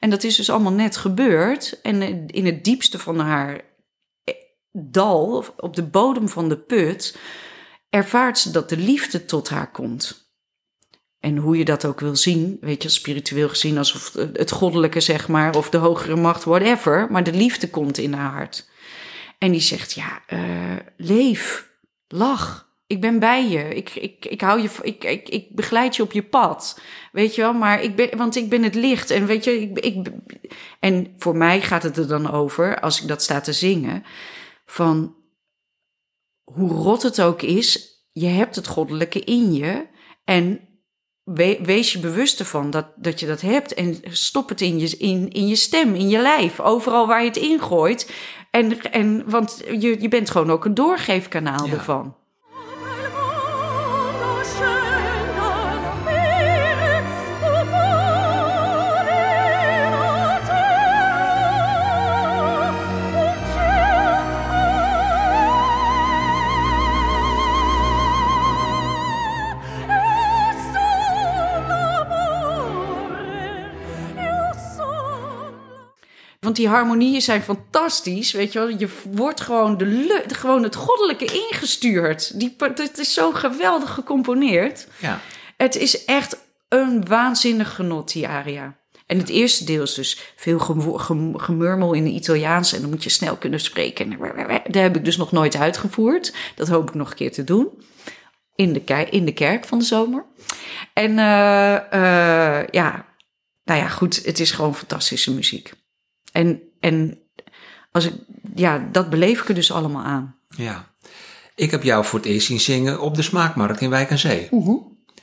En 0.00 0.10
dat 0.10 0.24
is 0.24 0.36
dus 0.36 0.50
allemaal 0.50 0.72
net 0.72 0.96
gebeurd. 0.96 1.80
En 1.82 2.26
in 2.28 2.46
het 2.46 2.64
diepste 2.64 2.98
van 2.98 3.18
haar 3.18 3.60
dal, 4.72 5.44
op 5.56 5.76
de 5.76 5.82
bodem 5.82 6.28
van 6.28 6.48
de 6.48 6.58
put, 6.58 7.18
ervaart 7.90 8.38
ze 8.38 8.50
dat 8.50 8.68
de 8.68 8.76
liefde 8.76 9.24
tot 9.24 9.48
haar 9.48 9.70
komt. 9.70 10.23
En 11.24 11.36
hoe 11.36 11.58
je 11.58 11.64
dat 11.64 11.84
ook 11.84 12.00
wil 12.00 12.16
zien, 12.16 12.58
weet 12.60 12.82
je, 12.82 12.88
spiritueel 12.88 13.48
gezien, 13.48 13.78
alsof 13.78 14.12
het 14.32 14.50
goddelijke, 14.50 15.00
zeg 15.00 15.28
maar, 15.28 15.56
of 15.56 15.70
de 15.70 15.76
hogere 15.76 16.16
macht, 16.16 16.44
whatever, 16.44 17.06
maar 17.10 17.22
de 17.22 17.32
liefde 17.32 17.70
komt 17.70 17.98
in 17.98 18.12
haar 18.12 18.32
hart. 18.32 18.68
En 19.38 19.50
die 19.50 19.60
zegt: 19.60 19.92
Ja, 19.92 20.22
uh, 20.28 20.40
leef, 20.96 21.70
lach, 22.08 22.68
ik 22.86 23.00
ben 23.00 23.18
bij 23.18 23.48
je. 23.48 23.74
Ik, 23.74 23.90
ik, 23.90 24.24
ik 24.24 24.40
hou 24.40 24.60
je, 24.60 24.68
ik, 24.82 25.04
ik, 25.04 25.28
ik 25.28 25.54
begeleid 25.54 25.96
je 25.96 26.02
op 26.02 26.12
je 26.12 26.22
pad. 26.22 26.80
Weet 27.12 27.34
je 27.34 27.40
wel, 27.40 27.52
maar 27.52 27.82
ik 27.82 27.96
ben, 27.96 28.16
want 28.16 28.36
ik 28.36 28.48
ben 28.48 28.62
het 28.62 28.74
licht. 28.74 29.10
En 29.10 29.26
weet 29.26 29.44
je, 29.44 29.60
ik, 29.60 29.78
ik, 29.78 30.06
en 30.80 31.14
voor 31.18 31.36
mij 31.36 31.60
gaat 31.60 31.82
het 31.82 31.96
er 31.96 32.08
dan 32.08 32.30
over, 32.30 32.80
als 32.80 33.02
ik 33.02 33.08
dat 33.08 33.22
sta 33.22 33.40
te 33.40 33.52
zingen, 33.52 34.04
van 34.66 35.14
hoe 36.42 36.70
rot 36.70 37.02
het 37.02 37.20
ook 37.20 37.42
is, 37.42 37.98
je 38.12 38.26
hebt 38.26 38.56
het 38.56 38.66
goddelijke 38.66 39.20
in 39.20 39.54
je. 39.54 39.86
En 40.24 40.68
wees 41.62 41.92
je 41.92 41.98
bewust 41.98 42.40
ervan 42.40 42.70
dat, 42.70 42.86
dat 42.96 43.20
je 43.20 43.26
dat 43.26 43.40
hebt. 43.40 43.74
En 43.74 44.00
stop 44.02 44.48
het 44.48 44.60
in 44.60 44.78
je, 44.78 44.96
in, 44.96 45.30
in 45.30 45.46
je 45.46 45.56
stem, 45.56 45.94
in 45.94 46.08
je 46.08 46.18
lijf, 46.18 46.60
overal 46.60 47.06
waar 47.06 47.20
je 47.20 47.28
het 47.28 47.36
ingooit. 47.36 48.12
En, 48.50 48.80
en, 48.80 49.22
want 49.26 49.62
je, 49.78 50.00
je 50.00 50.08
bent 50.08 50.30
gewoon 50.30 50.50
ook 50.50 50.64
een 50.64 50.74
doorgeefkanaal 50.74 51.68
ervan. 51.68 52.14
Want 76.54 76.66
die 76.66 76.74
harmonieën 76.76 77.22
zijn 77.22 77.42
fantastisch, 77.42 78.32
weet 78.32 78.52
je 78.52 78.58
wel. 78.58 78.68
Je 78.68 78.88
wordt 79.10 79.40
gewoon, 79.40 79.76
de, 79.76 80.24
gewoon 80.26 80.62
het 80.62 80.74
goddelijke 80.74 81.24
ingestuurd. 81.24 82.38
Die, 82.38 82.54
het 82.58 82.98
is 82.98 83.14
zo 83.14 83.32
geweldig 83.32 83.90
gecomponeerd. 83.90 84.86
Ja. 84.98 85.20
Het 85.56 85.76
is 85.76 86.04
echt 86.04 86.36
een 86.68 87.06
waanzinnig 87.06 87.74
genot, 87.74 88.12
die 88.12 88.28
aria. 88.28 88.76
En 89.06 89.18
het 89.18 89.28
eerste 89.28 89.64
deel 89.64 89.82
is 89.82 89.94
dus 89.94 90.32
veel 90.36 90.58
gem- 90.58 91.38
gemurmel 91.38 91.92
in 91.92 92.04
het 92.04 92.14
Italiaans. 92.14 92.72
En 92.72 92.80
dan 92.80 92.90
moet 92.90 93.04
je 93.04 93.10
snel 93.10 93.36
kunnen 93.36 93.60
spreken. 93.60 94.12
En 94.12 94.62
Dat 94.64 94.82
heb 94.82 94.96
ik 94.96 95.04
dus 95.04 95.16
nog 95.16 95.32
nooit 95.32 95.56
uitgevoerd. 95.56 96.34
Dat 96.54 96.68
hoop 96.68 96.88
ik 96.88 96.94
nog 96.94 97.10
een 97.10 97.16
keer 97.16 97.32
te 97.32 97.44
doen. 97.44 97.68
In 98.54 98.72
de, 98.72 99.06
in 99.10 99.24
de 99.24 99.34
kerk 99.34 99.64
van 99.64 99.78
de 99.78 99.84
zomer. 99.84 100.24
En 100.92 101.18
eh, 101.18 101.74
eh, 101.92 102.66
ja, 102.70 103.06
nou 103.64 103.80
ja, 103.80 103.88
goed. 103.88 104.24
Het 104.24 104.40
is 104.40 104.50
gewoon 104.50 104.74
fantastische 104.74 105.32
muziek. 105.32 105.72
En, 106.34 106.60
en 106.80 107.18
als 107.92 108.04
ik, 108.06 108.12
ja, 108.54 108.88
dat 108.92 109.10
beleef 109.10 109.40
ik 109.42 109.48
er 109.48 109.54
dus 109.54 109.72
allemaal 109.72 110.04
aan. 110.04 110.36
ja. 110.56 110.92
Ik 111.56 111.70
heb 111.70 111.82
jou 111.82 112.04
voor 112.04 112.18
het 112.18 112.28
eerst 112.28 112.46
zien 112.46 112.60
zingen 112.60 113.00
op 113.00 113.14
de 113.14 113.22
Smaakmarkt 113.22 113.80
in 113.80 113.90
Wijk 113.90 114.10
aan 114.10 114.18
Zee. 114.18 114.48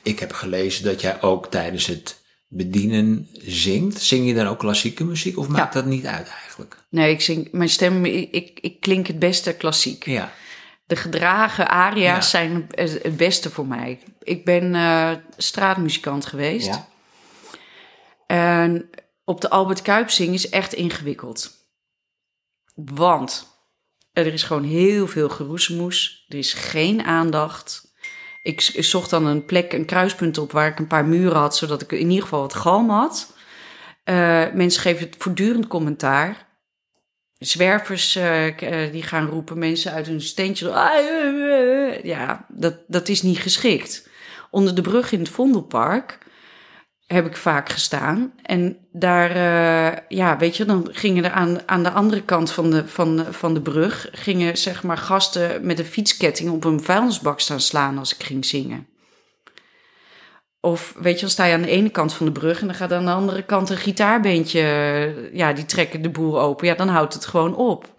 Ik 0.02 0.18
heb 0.18 0.32
gelezen 0.32 0.84
dat 0.84 1.00
jij 1.00 1.22
ook 1.22 1.46
tijdens 1.50 1.86
het 1.86 2.20
bedienen 2.48 3.28
zingt. 3.38 4.00
Zing 4.02 4.26
je 4.26 4.34
dan 4.34 4.46
ook 4.46 4.58
klassieke 4.58 5.04
muziek 5.04 5.38
of 5.38 5.48
maakt 5.48 5.74
Ja. 5.74 5.80
dat 5.80 5.90
niet 5.90 6.06
uit 6.06 6.28
eigenlijk? 6.42 6.76
Nee, 6.88 7.10
ik 7.12 7.20
zing, 7.20 7.48
mijn 7.52 7.68
stem, 7.68 8.04
ik, 8.04 8.30
ik, 8.32 8.58
ik 8.60 8.80
klink 8.80 9.06
het 9.06 9.18
beste 9.18 9.52
klassiek. 9.52 10.04
Ja. 10.06 10.32
De 10.86 10.96
gedragen 10.96 11.68
aria's 11.70 12.30
Ja. 12.30 12.38
zijn 12.38 12.66
het 12.74 12.98
het 13.02 13.16
beste 13.16 13.50
voor 13.50 13.66
mij. 13.66 13.98
Ik 14.22 14.44
ben 14.44 14.74
eh, 14.74 15.10
straatmuzikant 15.36 16.26
geweest. 16.26 16.66
Ja. 16.66 16.86
En 18.26 18.90
op 19.24 19.40
de 19.40 19.50
Albert 19.50 19.82
Kuip 19.82 20.08
is 20.08 20.48
echt 20.48 20.72
ingewikkeld. 20.72 21.50
Want 22.74 23.46
er 24.12 24.26
is 24.26 24.42
gewoon 24.42 24.64
heel 24.64 25.06
veel 25.06 25.28
geroezemoes. 25.28 26.24
Er 26.28 26.38
is 26.38 26.52
geen 26.52 27.02
aandacht. 27.02 27.94
Ik 28.42 28.60
zocht 28.60 29.10
dan 29.10 29.26
een 29.26 29.44
plek, 29.44 29.72
een 29.72 29.84
kruispunt 29.84 30.38
op 30.38 30.52
waar 30.52 30.68
ik 30.68 30.78
een 30.78 30.86
paar 30.86 31.04
muren 31.04 31.38
had, 31.38 31.56
zodat 31.56 31.82
ik 31.82 31.92
in 31.92 32.08
ieder 32.08 32.22
geval 32.22 32.40
wat 32.40 32.54
galm 32.54 32.90
had. 32.90 33.34
Eh, 34.04 34.52
mensen 34.52 34.82
geven 34.82 35.10
voortdurend 35.18 35.66
commentaar. 35.66 36.50
Zwervers 37.38 38.16
eh, 38.16 38.84
eh, 38.84 38.92
die 38.92 39.02
gaan 39.02 39.26
roepen, 39.26 39.58
mensen 39.58 39.92
uit 39.92 40.06
hun 40.06 40.20
steentje. 40.20 40.70
"Ah, 40.72 40.98
eh, 40.98 41.96
eh." 41.96 42.04
Ja, 42.04 42.46
dat, 42.48 42.76
dat 42.86 43.08
is 43.08 43.22
niet 43.22 43.38
geschikt. 43.38 44.08
Onder 44.50 44.74
de 44.74 44.80
brug 44.80 45.12
in 45.12 45.18
het 45.18 45.28
Vondelpark 45.28 46.18
heb 47.12 47.26
ik 47.26 47.36
vaak 47.36 47.68
gestaan. 47.68 48.32
En 48.42 48.76
daar, 48.92 49.30
eh, 49.30 49.98
ja, 50.08 50.36
weet 50.38 50.56
je, 50.56 50.64
dan 50.64 50.88
gingen 50.92 51.24
er 51.24 51.30
aan, 51.30 51.58
aan 51.66 51.82
de 51.82 51.90
andere 51.90 52.22
kant 52.22 52.50
van 52.50 52.70
de, 52.70 52.88
van, 52.88 53.16
de- 53.16 53.32
van 53.32 53.54
de 53.54 53.60
brug... 53.60 54.08
gingen 54.12 54.58
zeg 54.58 54.82
maar 54.82 54.98
gasten 54.98 55.66
met 55.66 55.78
een 55.78 55.84
fietsketting 55.84 56.50
op 56.50 56.64
een 56.64 56.82
vuilnisbak 56.82 57.40
staan 57.40 57.60
slaan 57.60 57.98
als 57.98 58.14
ik 58.14 58.22
ging 58.22 58.44
zingen. 58.44 58.86
Of 60.60 60.94
weet 61.00 61.14
je, 61.14 61.20
dan 61.20 61.30
sta 61.30 61.44
je 61.44 61.54
aan 61.54 61.62
de 61.62 61.68
ene 61.68 61.90
kant 61.90 62.12
van 62.12 62.26
de 62.26 62.32
brug... 62.32 62.60
en 62.60 62.66
dan 62.66 62.76
gaat 62.76 62.92
aan 62.92 63.04
de 63.04 63.10
andere 63.12 63.42
kant 63.42 63.70
een 63.70 63.76
gitaarbeentje... 63.76 64.60
eh, 64.60 65.34
ja, 65.34 65.52
die 65.52 65.64
trekken 65.66 66.02
de 66.02 66.10
boel 66.10 66.40
open. 66.40 66.66
Ja, 66.66 66.74
dan 66.74 66.88
houdt 66.88 67.14
het 67.14 67.26
gewoon 67.26 67.56
op. 67.56 67.94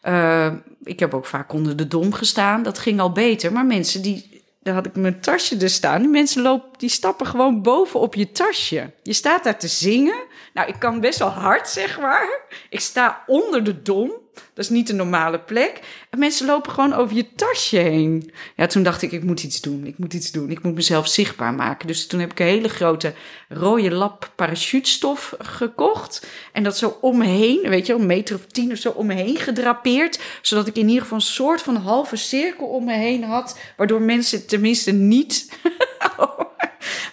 Eh, 0.00 0.52
ik 0.82 1.00
heb 1.00 1.14
ook 1.14 1.26
vaak 1.26 1.52
onder 1.52 1.76
de 1.76 1.86
dom 1.88 2.12
gestaan. 2.12 2.62
Dat 2.62 2.78
ging 2.78 3.00
al 3.00 3.12
beter. 3.12 3.52
Maar 3.52 3.66
mensen 3.66 4.02
die... 4.02 4.33
Daar 4.64 4.74
had 4.74 4.86
ik 4.86 4.96
mijn 4.96 5.20
tasje 5.20 5.56
er 5.56 5.70
staan. 5.70 6.00
Die 6.00 6.10
mensen 6.10 6.42
lopen, 6.42 6.68
die 6.78 6.88
stappen 6.88 7.26
gewoon 7.26 7.62
boven 7.62 8.00
op 8.00 8.14
je 8.14 8.32
tasje. 8.32 8.90
Je 9.02 9.12
staat 9.12 9.44
daar 9.44 9.58
te 9.58 9.68
zingen. 9.68 10.22
Nou, 10.54 10.68
ik 10.68 10.78
kan 10.78 11.00
best 11.00 11.18
wel 11.18 11.28
hard, 11.28 11.68
zeg 11.68 12.00
maar. 12.00 12.40
Ik 12.70 12.80
sta 12.80 13.22
onder 13.26 13.64
de 13.64 13.82
dom. 13.82 14.12
Dat 14.34 14.64
is 14.64 14.68
niet 14.68 14.88
een 14.90 14.96
normale 14.96 15.40
plek. 15.40 15.80
En 16.10 16.18
mensen 16.18 16.46
lopen 16.46 16.72
gewoon 16.72 16.92
over 16.92 17.16
je 17.16 17.34
tasje 17.34 17.76
heen. 17.76 18.32
Ja, 18.56 18.66
toen 18.66 18.82
dacht 18.82 19.02
ik, 19.02 19.12
ik 19.12 19.22
moet 19.22 19.42
iets 19.42 19.60
doen. 19.60 19.86
Ik 19.86 19.98
moet 19.98 20.14
iets 20.14 20.30
doen. 20.30 20.50
Ik 20.50 20.62
moet 20.62 20.74
mezelf 20.74 21.08
zichtbaar 21.08 21.54
maken. 21.54 21.86
Dus 21.86 22.06
toen 22.06 22.20
heb 22.20 22.30
ik 22.30 22.40
een 22.40 22.46
hele 22.46 22.68
grote 22.68 23.14
rode 23.48 23.90
lap 23.90 24.30
parachutestof 24.34 25.34
gekocht. 25.38 26.26
En 26.52 26.62
dat 26.62 26.78
zo 26.78 26.98
om 27.00 27.18
me 27.18 27.26
heen, 27.26 27.68
weet 27.68 27.86
je 27.86 27.92
een 27.94 28.06
meter 28.06 28.34
of 28.34 28.46
tien 28.46 28.72
of 28.72 28.78
zo 28.78 28.90
om 28.90 29.06
me 29.06 29.14
heen 29.14 29.36
gedrapeerd. 29.36 30.20
Zodat 30.42 30.66
ik 30.66 30.76
in 30.76 30.88
ieder 30.88 31.02
geval 31.02 31.18
een 31.18 31.24
soort 31.24 31.62
van 31.62 31.76
halve 31.76 32.16
cirkel 32.16 32.66
om 32.66 32.84
me 32.84 32.94
heen 32.94 33.24
had. 33.24 33.58
Waardoor 33.76 34.02
mensen 34.02 34.46
tenminste 34.46 34.92
niet... 34.92 35.48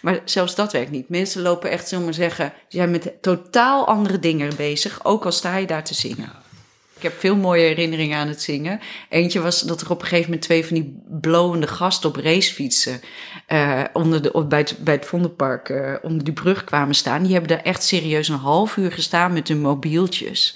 maar 0.01 0.19
zelfs 0.25 0.55
dat 0.55 0.71
werkt 0.71 0.91
niet. 0.91 1.09
Mensen 1.09 1.41
lopen 1.41 1.69
echt, 1.69 1.87
zullen 1.87 2.05
we 2.05 2.09
maar 2.09 2.29
zeggen... 2.29 2.53
die 2.69 2.79
zijn 2.79 2.91
met 2.91 3.13
totaal 3.21 3.87
andere 3.87 4.19
dingen 4.19 4.55
bezig. 4.55 5.05
Ook 5.05 5.25
al 5.25 5.31
sta 5.31 5.57
je 5.57 5.67
daar 5.67 5.83
te 5.83 5.93
zingen. 5.93 6.31
Ik 7.01 7.07
heb 7.07 7.19
veel 7.19 7.35
mooie 7.35 7.61
herinneringen 7.61 8.17
aan 8.17 8.27
het 8.27 8.41
zingen. 8.41 8.79
Eentje 9.09 9.41
was 9.41 9.61
dat 9.61 9.81
er 9.81 9.91
op 9.91 10.01
een 10.01 10.07
gegeven 10.07 10.29
moment 10.29 10.41
twee 10.41 10.65
van 10.65 10.75
die 10.75 11.03
blowende 11.21 11.67
gasten 11.67 12.09
op 12.09 12.15
racefietsen 12.15 13.01
eh, 13.47 13.83
onder 13.93 14.21
de, 14.21 14.45
bij, 14.47 14.59
het, 14.59 14.77
bij 14.79 14.93
het 14.93 15.05
Vondelpark 15.05 15.69
eh, 15.69 15.93
onder 16.01 16.23
die 16.23 16.33
brug 16.33 16.63
kwamen 16.63 16.95
staan. 16.95 17.23
Die 17.23 17.31
hebben 17.31 17.49
daar 17.49 17.65
echt 17.65 17.83
serieus 17.83 18.27
een 18.27 18.35
half 18.35 18.77
uur 18.77 18.91
gestaan 18.91 19.33
met 19.33 19.47
hun 19.47 19.61
mobieltjes. 19.61 20.55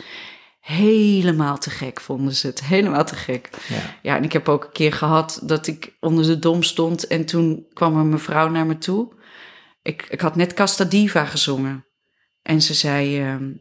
Helemaal 0.65 1.58
te 1.58 1.69
gek 1.69 2.01
vonden 2.01 2.36
ze 2.36 2.47
het. 2.47 2.63
Helemaal 2.75 3.06
te 3.06 3.15
gek. 3.15 3.49
Ja. 3.67 3.97
Ja, 4.01 4.15
en 4.15 4.23
ik 4.23 4.34
heb 4.34 4.49
ook 4.49 4.63
een 4.63 4.71
keer 4.71 4.93
gehad 4.93 5.39
dat 5.43 5.67
ik 5.67 5.95
onder 5.99 6.25
de 6.25 6.39
dom 6.39 6.63
stond 6.63 7.08
en 7.08 7.25
toen 7.25 7.65
kwam 7.73 7.93
er 7.93 7.99
een 7.99 8.10
mevrouw 8.10 8.49
naar 8.49 8.65
me 8.65 8.78
toe. 8.78 9.13
Ik, 9.82 10.06
ik 10.10 10.21
had 10.21 10.36
net 10.36 10.54
Casta 10.54 10.84
Diva 10.84 11.25
gezongen. 11.25 11.86
En 12.41 12.62
ze 12.62 12.73
zei, 12.73 13.21
ehm, 13.21 13.51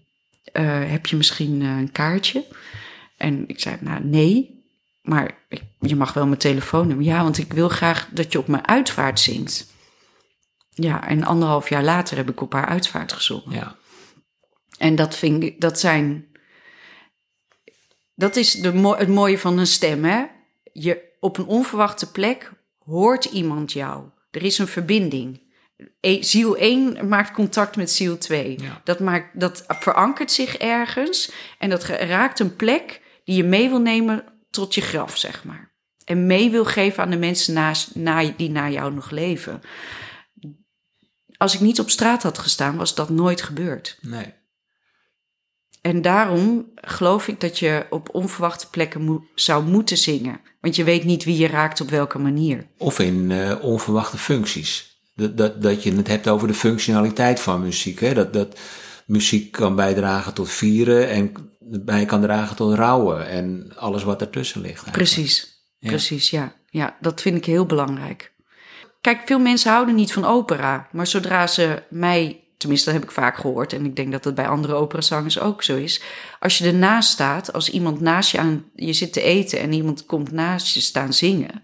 eh, 0.53 0.91
heb 0.91 1.07
je 1.07 1.17
misschien 1.17 1.63
eh, 1.63 1.69
een 1.69 1.93
kaartje? 1.93 2.45
En 3.17 3.49
ik 3.49 3.61
zei, 3.61 3.77
nou 3.81 4.05
nee, 4.05 4.65
maar 5.03 5.45
ik, 5.49 5.63
je 5.81 5.97
mag 5.97 6.13
wel 6.13 6.27
mijn 6.27 6.39
telefoon 6.39 6.89
hebben. 6.89 7.05
Ja, 7.05 7.23
want 7.23 7.39
ik 7.39 7.53
wil 7.53 7.69
graag 7.69 8.09
dat 8.13 8.33
je 8.33 8.39
op 8.39 8.49
mijn 8.49 8.69
uitvaart 8.69 9.21
zingt. 9.21 9.73
Ja, 10.71 11.09
en 11.09 11.25
anderhalf 11.25 11.69
jaar 11.69 11.85
later 11.85 12.17
heb 12.17 12.31
ik 12.31 12.41
op 12.41 12.53
haar 12.53 12.67
uitvaart 12.67 13.13
gezongen. 13.13 13.51
Ja. 13.51 13.77
En 14.79 14.95
dat 14.95 15.17
vind 15.17 15.43
ik, 15.43 15.61
dat 15.61 15.81
zijn. 15.81 16.33
Dat 18.15 18.37
is 18.37 18.53
de, 18.53 18.75
mo- 18.75 18.97
het 18.97 19.09
mooie 19.09 19.39
van 19.39 19.59
een 19.59 19.67
stem, 19.67 20.05
hè? 20.05 20.25
Je, 20.73 21.03
op 21.21 21.39
een 21.39 21.47
onverwachte 21.47 22.11
plek 22.11 22.53
hoort 22.79 23.25
iemand 23.25 23.73
jou. 23.73 24.05
Er 24.31 24.43
is 24.43 24.59
een 24.59 24.67
verbinding. 24.67 25.43
E- 26.01 26.23
ziel 26.23 26.57
1 26.57 27.09
maakt 27.09 27.31
contact 27.31 27.77
met 27.77 27.91
ziel 27.91 28.19
2. 28.19 28.61
Ja. 28.61 28.81
Dat, 28.85 29.01
maakt, 29.01 29.41
dat 29.41 29.65
verankert 29.69 30.33
zich 30.33 30.57
ergens 30.57 31.33
en 31.59 31.71
dat 31.71 31.85
raakt 31.85 32.39
een 32.39 32.57
plek 32.57 33.01
die 33.25 33.37
je 33.37 33.45
mee 33.45 33.69
wil 33.69 33.81
nemen 33.81 34.25
tot 34.51 34.75
je 34.75 34.81
graf, 34.81 35.17
zeg 35.17 35.45
maar. 35.45 35.73
En 36.05 36.27
mee 36.27 36.51
wil 36.51 36.65
geven 36.65 37.03
aan 37.03 37.11
de 37.11 37.17
mensen 37.17 37.55
naast, 37.55 37.95
na, 37.95 38.33
die 38.37 38.51
na 38.51 38.71
jou 38.71 38.95
nog 38.95 39.11
leven. 39.11 39.61
Als 41.37 41.55
ik 41.55 41.61
niet 41.61 41.81
op 41.81 41.91
straat 41.91 42.23
had 42.23 42.39
gestaan, 42.39 42.77
was 42.77 42.95
dat 42.95 43.09
nooit 43.09 43.43
gebeurd. 43.43 43.99
Nee. 44.01 44.35
En 45.85 46.03
daarom 46.03 46.71
geloof 46.75 47.29
ik 47.29 47.41
dat 47.41 47.59
je 47.59 47.87
op 47.91 48.09
onverwachte 48.15 48.71
plekken 48.71 49.29
zou 49.35 49.65
moeten 49.65 49.97
zingen. 49.97 50.41
Want 50.61 50.77
je 50.77 50.85
weet 50.85 51.05
niet 51.05 51.25
wie 51.25 51.39
je 51.39 51.47
raakt 51.47 51.81
op 51.81 51.91
welke 51.91 52.19
manier. 52.19 52.67
Of 52.79 52.99
in 52.99 53.31
eh, 53.31 53.57
onverwachte 53.65 54.19
functies. 54.19 54.99
Dat, 55.15 55.37
dat, 55.37 55.63
dat 55.63 55.83
je 55.83 55.93
het 55.97 56.07
hebt 56.09 56.29
over 56.29 56.49
de 56.49 56.55
functionaliteit 56.55 57.41
van 57.41 57.63
muziek. 57.63 58.01
Hè? 58.01 58.15
Dat, 58.15 58.33
dat 58.33 58.59
muziek 59.07 59.53
kan 59.53 59.75
bijdragen 59.77 60.35
tot 60.35 60.51
vieren 60.51 61.09
en 61.09 61.33
bij 61.85 62.05
kan 62.05 62.21
dragen 62.21 62.57
tot 62.57 62.75
rouwen. 62.75 63.29
En 63.29 63.73
alles 63.77 64.03
wat 64.03 64.21
ertussen 64.21 64.61
ligt. 64.61 64.85
eigenlijk. 64.85 65.11
Precies, 65.11 65.65
Ja. 65.79 65.89
precies, 65.89 66.31
ja. 66.31 66.53
Ja, 66.67 66.97
dat 67.01 67.21
vind 67.21 67.37
ik 67.37 67.45
heel 67.45 67.67
belangrijk. 67.67 68.33
Kijk, 69.01 69.23
veel 69.27 69.39
mensen 69.39 69.71
houden 69.73 69.95
niet 69.95 70.13
van 70.13 70.25
opera. 70.25 70.89
Maar 70.93 71.07
zodra 71.07 71.47
ze 71.47 71.83
mij, 71.91 72.44
tenminste 72.65 72.91
dat 72.91 73.01
heb 73.01 73.09
ik 73.09 73.15
vaak 73.15 73.37
gehoord... 73.37 73.73
en 73.73 73.85
ik 73.85 73.97
denk 73.97 74.13
dat 74.13 74.23
dat 74.23 74.35
bij 74.35 74.49
andere 74.49 74.75
operazangers 74.75 75.41
ook 75.41 75.63
zo 75.63 75.77
is... 75.77 76.03
als 76.41 76.59
je 76.59 76.67
ernaast 76.67 77.11
staat, 77.11 77.53
als 77.53 77.71
iemand 77.71 78.01
naast 78.01 78.31
je 78.31 78.39
aan... 78.39 78.65
je 78.75 78.93
zit 78.93 79.13
te 79.13 79.23
eten 79.23 79.59
en 79.59 79.73
iemand 79.73 80.07
komt 80.07 80.33
naast 80.33 80.75
je 80.75 80.81
staan 80.81 81.13
zingen... 81.13 81.63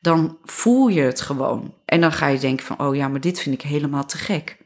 dan 0.00 0.38
voel 0.44 0.88
je 0.88 1.00
het 1.00 1.20
gewoon. 1.20 1.74
En 1.84 2.00
dan 2.00 2.12
ga 2.12 2.26
je 2.26 2.38
denken 2.38 2.66
van, 2.66 2.80
oh 2.80 2.94
ja, 2.94 3.08
maar 3.08 3.20
dit 3.20 3.40
vind 3.40 3.54
ik 3.54 3.62
helemaal 3.62 4.06
te 4.06 4.18
gek. 4.18 4.56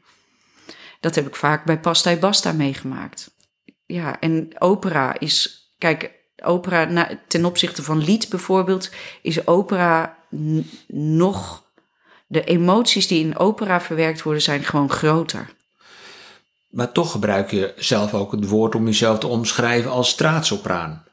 Dat 0.99 1.15
heb 1.15 1.27
ik 1.27 1.35
vaak 1.35 1.65
bij 1.65 1.79
Pasta 1.79 2.11
e 2.11 2.17
Basta 2.17 2.51
meegemaakt. 2.51 3.31
Ja, 3.85 4.19
en 4.19 4.49
opera 4.59 5.19
is... 5.19 5.65
Kijk, 5.77 6.11
opera 6.43 7.09
ten 7.27 7.45
opzichte 7.45 7.83
van 7.83 8.03
lied 8.03 8.29
bijvoorbeeld... 8.29 8.91
is 9.21 9.47
opera 9.47 10.17
nog... 10.87 11.65
De 12.29 12.43
emoties 12.43 13.07
die 13.07 13.25
in 13.25 13.37
opera 13.37 13.81
verwerkt 13.81 14.21
worden 14.21 14.41
zijn 14.41 14.63
gewoon 14.63 14.89
groter. 14.89 15.55
Maar 16.67 16.91
toch 16.91 17.11
gebruik 17.11 17.51
je 17.51 17.73
zelf 17.77 18.13
ook 18.13 18.31
het 18.31 18.47
woord 18.47 18.75
om 18.75 18.85
jezelf 18.85 19.19
te 19.19 19.27
omschrijven 19.27 19.91
als 19.91 20.09
straatsopraan. 20.09 21.05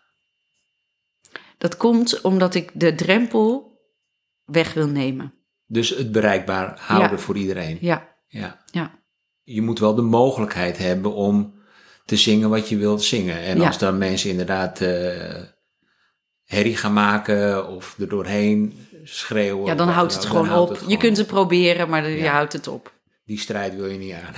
Dat 1.58 1.76
komt 1.76 2.20
omdat 2.20 2.54
ik 2.54 2.70
de 2.74 2.94
drempel 2.94 3.78
weg 4.44 4.72
wil 4.74 4.86
nemen. 4.88 5.34
Dus 5.66 5.88
het 5.88 6.12
bereikbaar 6.12 6.78
houden 6.80 7.10
Ja. 7.10 7.18
voor 7.18 7.36
iedereen. 7.36 7.78
Ja, 7.80 8.16
Ja. 8.28 8.62
ja, 8.70 8.90
Je 9.42 9.62
moet 9.62 9.78
wel 9.78 9.94
de 9.94 10.02
mogelijkheid 10.02 10.78
hebben 10.78 11.14
om 11.14 11.54
te 12.04 12.16
zingen 12.16 12.50
wat 12.50 12.68
je 12.68 12.76
wilt 12.76 13.02
zingen. 13.02 13.38
En 13.38 13.58
Ja. 13.60 13.66
als 13.66 13.78
dan 13.78 13.98
mensen 13.98 14.30
inderdaad 14.30 14.80
eh, 14.80 15.42
herrie 16.44 16.76
gaan 16.76 16.92
maken 16.92 17.68
of 17.68 17.98
er 17.98 18.08
doorheen 18.08 18.86
schreeuwen. 19.04 19.66
Ja, 19.66 19.74
dan 19.74 19.88
houdt 19.88 20.10
dan 20.12 20.20
het 20.20 20.28
gewoon 20.30 20.44
dan 20.46 20.54
houdt 20.54 20.70
op. 20.70 20.78
het 20.80 20.90
Je 20.90 20.96
kunt 20.96 21.16
het 21.16 21.26
proberen, 21.26 21.88
maar 21.88 22.08
je 22.10 22.28
houdt 22.28 22.52
het 22.52 22.66
op. 22.68 22.92
Die 23.24 23.38
strijd 23.38 23.74
wil 23.76 23.86
je 23.86 23.98
niet 23.98 24.12
aan. 24.14 24.34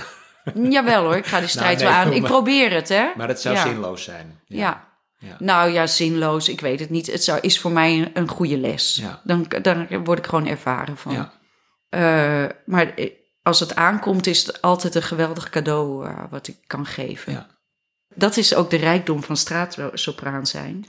Jawel 0.53 1.03
hoor, 1.03 1.15
ik 1.15 1.25
ga 1.25 1.39
die 1.39 1.47
strijd 1.47 1.79
Nou, 1.79 1.89
nee, 1.89 1.97
wel 1.97 2.05
aan. 2.05 2.13
Ik 2.17 2.21
maar- 2.21 2.31
probeer 2.31 2.73
het, 2.73 2.89
hè? 2.89 3.11
Maar 3.15 3.27
het 3.27 3.41
zou 3.41 3.55
ja. 3.55 3.61
zinloos 3.61 4.03
zijn. 4.03 4.41
Ja. 4.45 4.87
Ja. 5.19 5.35
Nou 5.39 5.71
ja, 5.71 5.87
zinloos, 5.87 6.49
ik 6.49 6.61
weet 6.61 6.79
het 6.79 6.89
niet. 6.89 7.07
Het 7.07 7.23
zou, 7.23 7.39
is 7.39 7.59
voor 7.59 7.71
mij 7.71 7.93
een, 7.93 8.09
een 8.13 8.27
goede 8.27 8.57
les. 8.57 9.03
Dan, 9.23 9.45
dan 9.61 10.03
word 10.03 10.19
ik 10.19 10.25
gewoon 10.25 10.47
ervaren 10.47 10.97
van. 10.97 11.13
Ja. 11.13 11.33
Eh, 11.89 12.49
maar 12.65 12.93
eh, 12.93 13.11
als 13.41 13.59
het 13.59 13.75
aankomt, 13.75 14.27
is 14.27 14.45
het 14.45 14.61
altijd 14.61 14.95
een 14.95 15.03
geweldig 15.03 15.49
cadeau 15.49 16.07
eh, 16.07 16.23
wat 16.29 16.47
ik 16.47 16.57
kan 16.67 16.85
geven. 16.85 17.31
Ja. 17.33 17.47
Dat 18.15 18.37
is 18.37 18.55
ook 18.55 18.69
de 18.69 18.77
rijkdom 18.77 19.23
van 19.23 19.37
straatsopraan 19.37 20.47
zijn. 20.47 20.85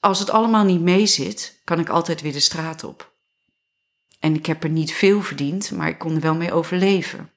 Als 0.00 0.18
het 0.18 0.30
allemaal 0.30 0.64
niet 0.64 0.80
meezit, 0.80 1.60
kan 1.64 1.78
ik 1.80 1.88
altijd 1.88 2.20
weer 2.20 2.32
de 2.32 2.40
straat 2.40 2.84
op. 2.84 3.11
En 4.22 4.34
ik 4.34 4.46
heb 4.46 4.62
er 4.62 4.70
niet 4.70 4.92
veel 4.92 5.22
verdiend, 5.22 5.70
maar 5.70 5.88
ik 5.88 5.98
kon 5.98 6.14
er 6.14 6.20
wel 6.20 6.34
mee 6.34 6.52
overleven. 6.52 7.30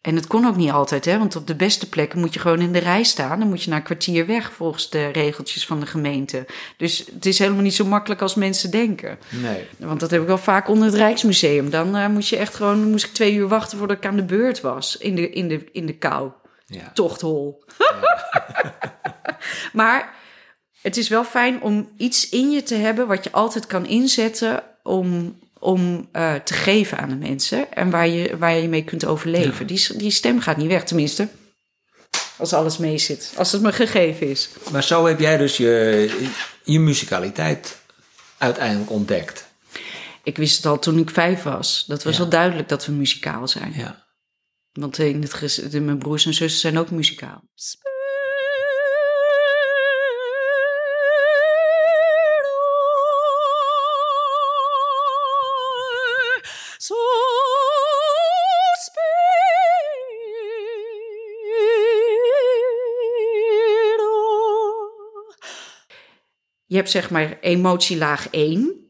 En 0.00 0.16
het 0.16 0.26
kon 0.26 0.46
ook 0.46 0.56
niet 0.56 0.70
altijd, 0.70 1.04
hè? 1.04 1.18
want 1.18 1.36
op 1.36 1.46
de 1.46 1.54
beste 1.54 1.88
plekken 1.88 2.18
moet 2.18 2.34
je 2.34 2.40
gewoon 2.40 2.60
in 2.60 2.72
de 2.72 2.78
rij 2.78 3.02
staan. 3.02 3.38
Dan 3.38 3.48
moet 3.48 3.62
je 3.62 3.70
na 3.70 3.76
een 3.76 3.82
kwartier 3.82 4.26
weg 4.26 4.52
volgens 4.52 4.90
de 4.90 5.06
regeltjes 5.06 5.66
van 5.66 5.80
de 5.80 5.86
gemeente. 5.86 6.46
Dus 6.76 7.06
het 7.14 7.26
is 7.26 7.38
helemaal 7.38 7.62
niet 7.62 7.74
zo 7.74 7.84
makkelijk 7.84 8.22
als 8.22 8.34
mensen 8.34 8.70
denken. 8.70 9.18
Nee. 9.28 9.66
Want 9.78 10.00
dat 10.00 10.10
heb 10.10 10.20
ik 10.20 10.26
wel 10.26 10.38
vaak 10.38 10.68
onder 10.68 10.86
het 10.86 10.94
Rijksmuseum. 10.94 11.70
Dan 11.70 11.96
eh, 11.96 12.08
moest 12.08 12.28
je 12.28 12.36
echt 12.36 12.54
gewoon, 12.54 12.90
moest 12.90 13.04
ik 13.04 13.12
twee 13.12 13.34
uur 13.34 13.48
wachten 13.48 13.78
voordat 13.78 13.96
ik 13.96 14.06
aan 14.06 14.16
de 14.16 14.24
beurt 14.24 14.60
was. 14.60 14.96
In 14.96 15.14
de, 15.14 15.30
in 15.30 15.48
de, 15.48 15.68
in 15.72 15.86
de 15.86 15.96
kou. 15.96 16.30
Ja. 16.66 16.90
Tochthol. 16.94 17.64
maar 19.72 20.14
het 20.82 20.96
is 20.96 21.08
wel 21.08 21.24
fijn 21.24 21.62
om 21.62 21.88
iets 21.96 22.28
in 22.28 22.50
je 22.50 22.62
te 22.62 22.74
hebben 22.74 23.06
wat 23.06 23.24
je 23.24 23.32
altijd 23.32 23.66
kan 23.66 23.86
inzetten 23.86 24.62
om, 24.82 25.38
om 25.58 26.08
eh, 26.12 26.34
te 26.34 26.54
geven 26.54 26.98
aan 26.98 27.08
de 27.08 27.14
mensen. 27.16 27.72
En 27.72 27.90
waar 27.90 28.08
je, 28.08 28.36
waar 28.38 28.54
je 28.56 28.68
mee 28.68 28.84
kunt 28.84 29.04
overleven. 29.04 29.66
Die, 29.66 29.96
die 29.96 30.10
stem 30.10 30.40
gaat 30.40 30.56
niet 30.56 30.66
weg, 30.68 30.84
tenminste. 30.84 31.28
Als 32.36 32.52
alles 32.52 32.78
mee 32.78 32.98
zit. 32.98 33.32
Als 33.36 33.52
het 33.52 33.62
me 33.62 33.72
gegeven 33.72 34.28
is. 34.28 34.48
Maar 34.72 34.84
zo 34.84 35.06
heb 35.06 35.20
jij 35.20 35.36
dus 35.36 35.56
je, 35.56 36.28
je 36.62 36.78
muzikaliteit 36.80 37.78
uiteindelijk 38.38 38.90
ontdekt. 38.90 39.46
Ik 40.22 40.36
wist 40.36 40.56
het 40.56 40.66
al 40.66 40.78
toen 40.78 40.98
ik 40.98 41.10
vijf 41.10 41.42
was. 41.42 41.84
Dat 41.86 42.02
was 42.02 42.16
Ja. 42.16 42.22
al 42.22 42.28
duidelijk 42.28 42.68
dat 42.68 42.86
we 42.86 42.92
muzikaal 42.92 43.48
zijn. 43.48 43.72
Ja. 43.76 44.06
Want 44.72 44.98
in 44.98 45.22
het 45.22 45.84
mijn 45.84 45.98
broers 45.98 46.26
en 46.26 46.34
zussen 46.34 46.60
zijn 46.60 46.78
ook 46.78 46.90
muzikaal. 46.90 47.42
Hebt 66.78 66.90
zeg 66.90 67.10
maar 67.10 67.38
emotielaag 67.40 68.28
1. 68.30 68.88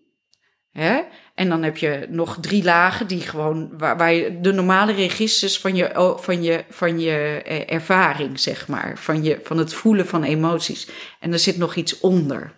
Hè? 0.73 1.01
En 1.35 1.49
dan 1.49 1.63
heb 1.63 1.77
je 1.77 2.07
nog 2.09 2.39
drie 2.41 2.65
lagen 2.65 3.07
die 3.07 3.21
gewoon, 3.21 3.79
waar, 3.79 3.97
waar 3.97 4.13
je 4.13 4.41
de 4.41 4.53
normale 4.53 4.93
registers 4.93 5.59
van 5.59 5.77
je, 5.77 6.17
van 6.21 6.43
je, 6.43 6.65
van 6.71 7.01
je 7.01 7.43
eh, 7.45 7.75
ervaring, 7.75 8.41
zeg 8.41 8.69
maar, 8.69 8.99
van, 8.99 9.23
je, 9.23 9.41
van 9.43 9.59
het 9.59 9.75
voelen 9.75 10.07
van 10.07 10.23
emoties. 10.23 10.89
En 11.21 11.33
er 11.33 11.39
zit 11.39 11.57
nog 11.57 11.75
iets 11.75 12.01
onder. 12.01 12.57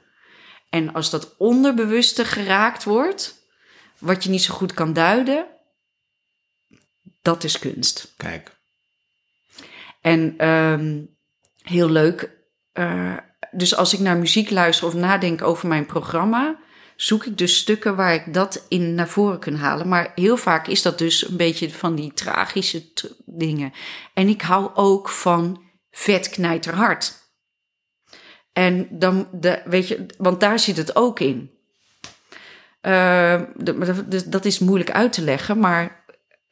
En 0.71 0.93
als 0.93 1.11
dat 1.11 1.35
onderbewuste 1.37 2.25
geraakt 2.25 2.85
wordt, 2.85 3.49
wat 3.99 4.25
je 4.25 4.31
niet 4.31 4.43
zo 4.43 4.55
goed 4.55 4.73
kan 4.73 4.93
duiden, 4.93 5.47
dat 7.23 7.45
is 7.45 7.59
kunst. 7.59 8.15
Kijk. 8.17 8.51
En 10.01 10.35
ehm, 10.37 11.03
heel 11.63 11.91
leuk. 11.91 12.39
eh, 12.73 13.17
dus 13.51 13.77
als 13.77 13.95
ik 13.95 14.01
naar 14.01 14.17
muziek 14.17 14.51
luister 14.51 14.87
of 14.87 14.95
nadenk 14.95 15.43
over 15.43 15.69
mijn 15.69 15.87
programma, 15.87 16.59
zoek 16.97 17.25
ik 17.25 17.39
dus 17.39 17.57
stukken 17.57 17.97
waar 17.97 18.15
ik 18.15 18.35
dat 18.35 18.65
in 18.69 18.95
naar 18.95 19.09
voren 19.09 19.39
kan 19.39 19.55
halen. 19.55 19.89
Maar 19.89 20.13
heel 20.15 20.37
vaak 20.37 20.67
is 20.67 20.83
dat 20.83 20.99
dus 20.99 21.29
een 21.29 21.37
beetje 21.37 21.71
van 21.71 21.95
die 21.95 22.13
tragische 22.13 22.83
dingen. 23.27 23.73
En 24.15 24.29
ik 24.29 24.43
hou 24.43 24.71
ook 24.75 25.09
van 25.09 25.63
vet 25.91 26.29
knijterhard. 26.29 27.19
En 28.53 28.89
dan, 28.91 29.29
de, 29.33 29.63
weet 29.65 29.89
je, 29.89 30.07
want 30.19 30.41
daar 30.41 30.59
zit 30.59 30.77
het 30.77 30.97
ook 30.97 31.21
in. 31.21 31.51
Eh, 32.81 33.43
dat- 33.57 34.11
dat- 34.11 34.25
dat 34.27 34.45
is 34.45 34.59
moeilijk 34.59 34.91
uit 34.91 35.13
te 35.13 35.23
leggen, 35.23 35.59
maar 35.59 36.05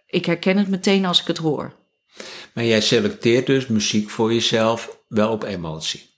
ik 0.07 0.25
herken 0.27 0.57
het 0.57 0.69
meteen 0.69 1.05
als 1.07 1.21
ik 1.21 1.27
het 1.27 1.39
hoor. 1.39 1.77
Maar 2.55 2.65
jij 2.65 2.81
selecteert 2.81 3.47
dus 3.47 3.67
muziek 3.67 4.11
voor 4.11 4.33
jezelf 4.33 4.99
wel 5.09 5.31
op 5.31 5.43
emotie. 5.43 6.11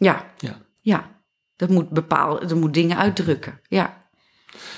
Ja, 0.00 0.32
Ja. 0.38 0.58
ja. 0.80 1.18
Dat 1.56 1.68
moet 1.68 1.90
bepalen, 1.90 2.48
dat 2.48 2.56
moet 2.58 2.74
dingen 2.74 2.96
uitdrukken. 2.96 3.60
Ja. 3.68 4.08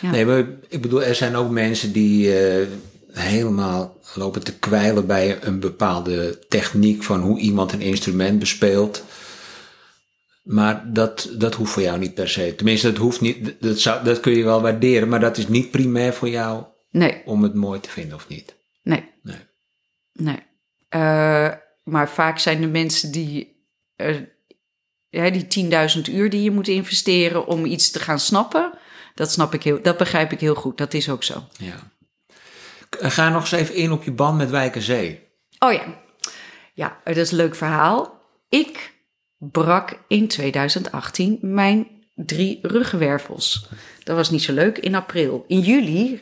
Ja. 0.01 0.11
Nee, 0.11 0.27
maar 0.27 0.45
ik 0.69 0.81
bedoel, 0.83 1.03
er 1.03 1.15
zijn 1.15 1.37
ook 1.37 1.51
mensen 1.51 1.93
die 1.93 2.39
eh, 2.39 2.67
helemaal 3.13 3.97
lopen 4.15 4.45
te 4.45 4.59
kwijlen 4.59 5.07
bij 5.07 5.43
een 5.43 5.61
bepaalde 5.61 6.39
techniek 6.49 7.03
van 7.03 7.21
hoe 7.21 7.39
iemand 7.39 7.73
een 7.73 7.81
instrument 7.81 8.39
bespeelt. 8.39 9.05
Maar 10.43 10.93
dat, 10.93 11.31
dat 11.39 11.55
hoeft 11.55 11.73
voor 11.73 11.83
jou 11.83 11.99
niet 11.99 12.15
per 12.15 12.29
se. 12.29 12.55
Tenminste, 12.55 12.87
dat 12.93 13.01
hoeft 13.01 13.21
niet. 13.21 13.55
Dat, 13.61 13.79
zou, 13.79 14.05
dat 14.05 14.21
kun 14.21 14.33
je 14.37 14.45
wel 14.45 14.61
waarderen, 14.63 15.09
maar 15.09 15.21
dat 15.21 15.37
is 15.39 15.49
niet 15.49 15.71
primair 15.71 16.13
voor 16.15 16.29
jou 16.29 16.65
Nee, 16.91 17.23
om 17.25 17.43
het 17.43 17.55
mooi 17.55 17.81
te 17.81 17.91
vinden 17.91 18.15
of 18.17 18.29
niet. 18.29 18.55
nee, 18.83 19.11
Nee. 19.23 19.37
nee. 20.13 20.39
Eh, 20.89 21.51
maar 21.85 22.09
vaak 22.11 22.39
zijn 22.39 22.61
de 22.61 22.67
mensen 22.67 23.13
die, 23.13 23.67
ja, 25.13 25.31
die 25.31 25.71
10.000 25.97 26.01
uur 26.15 26.31
die 26.31 26.43
je 26.43 26.51
moet 26.51 26.69
investeren 26.69 27.47
om 27.47 27.65
iets 27.65 27.91
te 27.91 28.01
gaan 28.01 28.19
snappen, 28.19 28.73
dat 29.15 29.31
snap 29.33 29.55
ik 29.55 29.63
heel, 29.63 29.83
dat 29.83 29.97
begrijp 29.97 30.33
ik 30.33 30.41
heel 30.41 30.55
goed. 30.55 30.79
Dat 30.79 30.95
is 30.95 31.09
ook 31.09 31.23
zo. 31.23 31.45
Ja. 31.59 31.91
K- 32.89 32.99
Ga 33.01 33.29
nog 33.29 33.41
eens 33.41 33.53
even 33.53 33.75
in 33.75 33.93
op 33.93 34.03
je 34.05 34.13
band 34.13 34.37
met 34.37 34.51
Wijk 34.51 34.75
en 34.75 34.83
Zee. 34.83 35.21
Oh 35.59 35.73
ja, 35.73 35.85
ja, 36.75 37.01
dat 37.05 37.17
is 37.17 37.31
een 37.31 37.37
leuk 37.37 37.55
verhaal. 37.55 38.21
Ik 38.49 38.95
brak 39.39 39.99
in 40.09 40.29
2018 40.29 41.39
mijn 41.43 41.89
drie 42.15 42.59
ruggenwervels. 42.63 43.69
Dat 44.05 44.17
was 44.17 44.31
niet 44.31 44.43
zo 44.43 44.53
leuk 44.53 44.79
in 44.79 44.95
april. 44.95 45.45
In 45.47 45.61
juli, 45.61 46.21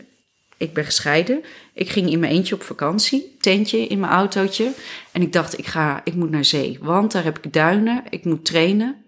ik 0.61 0.75
ben 0.75 0.85
gescheiden. 0.85 1.43
Ik 1.75 1.89
ging 1.89 2.11
in 2.11 2.19
mijn 2.19 2.33
eentje 2.33 2.55
op 2.55 2.63
vakantie, 2.63 3.37
tentje 3.41 3.87
in 3.87 4.01
mijn 4.01 4.13
autootje. 4.13 4.73
En 5.13 5.23
ik 5.23 5.33
dacht, 5.33 5.59
ik, 5.59 5.67
ga, 5.67 6.01
ik 6.05 6.15
moet 6.15 6.31
naar 6.31 6.45
zee. 6.45 6.79
Want 6.81 7.13
daar 7.13 7.25
heb 7.25 7.39
ik 7.39 7.53
duinen, 7.53 8.03
ik 8.09 8.25
moet 8.25 8.45
trainen. 8.45 9.05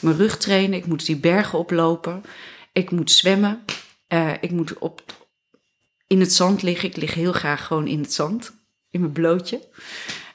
Mijn 0.00 0.16
rug 0.16 0.36
trainen, 0.36 0.78
ik 0.78 0.86
moet 0.86 1.06
die 1.06 1.16
bergen 1.16 1.58
oplopen. 1.58 2.24
Ik 2.72 2.90
moet 2.90 3.10
zwemmen. 3.10 3.64
eh, 4.06 4.32
ik 4.40 4.50
moet 4.50 4.78
op, 4.78 5.02
in 6.06 6.20
het 6.20 6.32
zand 6.32 6.62
liggen. 6.62 6.88
Ik 6.88 6.96
lig 6.96 7.14
heel 7.14 7.32
graag 7.32 7.66
gewoon 7.66 7.86
in 7.86 8.00
het 8.00 8.12
zand. 8.12 8.54
In 8.90 9.00
mijn 9.00 9.12
blootje. 9.12 9.60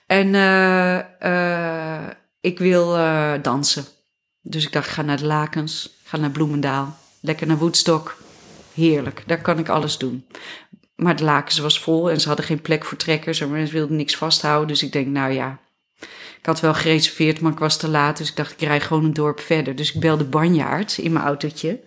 En 0.06 0.36
eh, 0.36 1.00
eh, 1.20 2.10
ik 2.42 2.60
wil 2.60 2.98
dansen. 3.42 3.86
Dus 4.42 4.66
ik 4.66 4.72
dacht, 4.72 4.88
ik 4.88 4.94
ga 4.94 5.02
naar 5.02 5.18
de 5.18 5.26
Lakens, 5.26 5.90
ga 6.04 6.18
naar 6.18 6.32
Bloemendaal, 6.32 6.98
lekker 7.22 7.48
naar 7.48 7.58
Woodstock. 7.58 8.18
Heerlijk, 8.74 9.24
daar 9.26 9.42
kan 9.42 9.60
ik 9.60 9.70
alles 9.70 9.98
doen. 9.98 10.26
Maar 11.02 11.16
de 11.16 11.24
Lakens 11.24 11.58
was 11.58 11.80
vol 11.80 12.10
en 12.10 12.22
ze 12.22 12.28
hadden 12.28 12.46
geen 12.46 12.62
plek 12.62 12.86
voor 12.86 12.98
trekkers 12.98 13.42
en 13.42 13.52
mensen 13.52 13.76
wilden 13.76 13.96
niks 13.96 14.16
vasthouden. 14.16 14.68
Dus 14.68 14.84
ik 14.84 14.92
denk, 14.92 15.08
nou 15.08 15.32
ja, 15.32 15.60
ik 16.40 16.46
had 16.46 16.60
wel 16.60 16.74
gereserveerd, 16.74 17.42
maar 17.42 17.52
ik 17.52 17.60
was 17.60 17.78
te 17.78 17.88
laat. 17.88 18.18
Dus 18.18 18.30
ik 18.30 18.36
dacht, 18.36 18.52
ik 18.52 18.62
rijd 18.68 18.84
gewoon 18.84 19.06
een 19.06 19.14
dorp 19.14 19.40
verder. 19.40 19.76
Dus 19.76 19.94
ik 19.94 20.00
belde 20.00 20.24
Banjaard 20.24 20.98
in 20.98 21.12
mijn 21.12 21.26
autootje. 21.26 21.80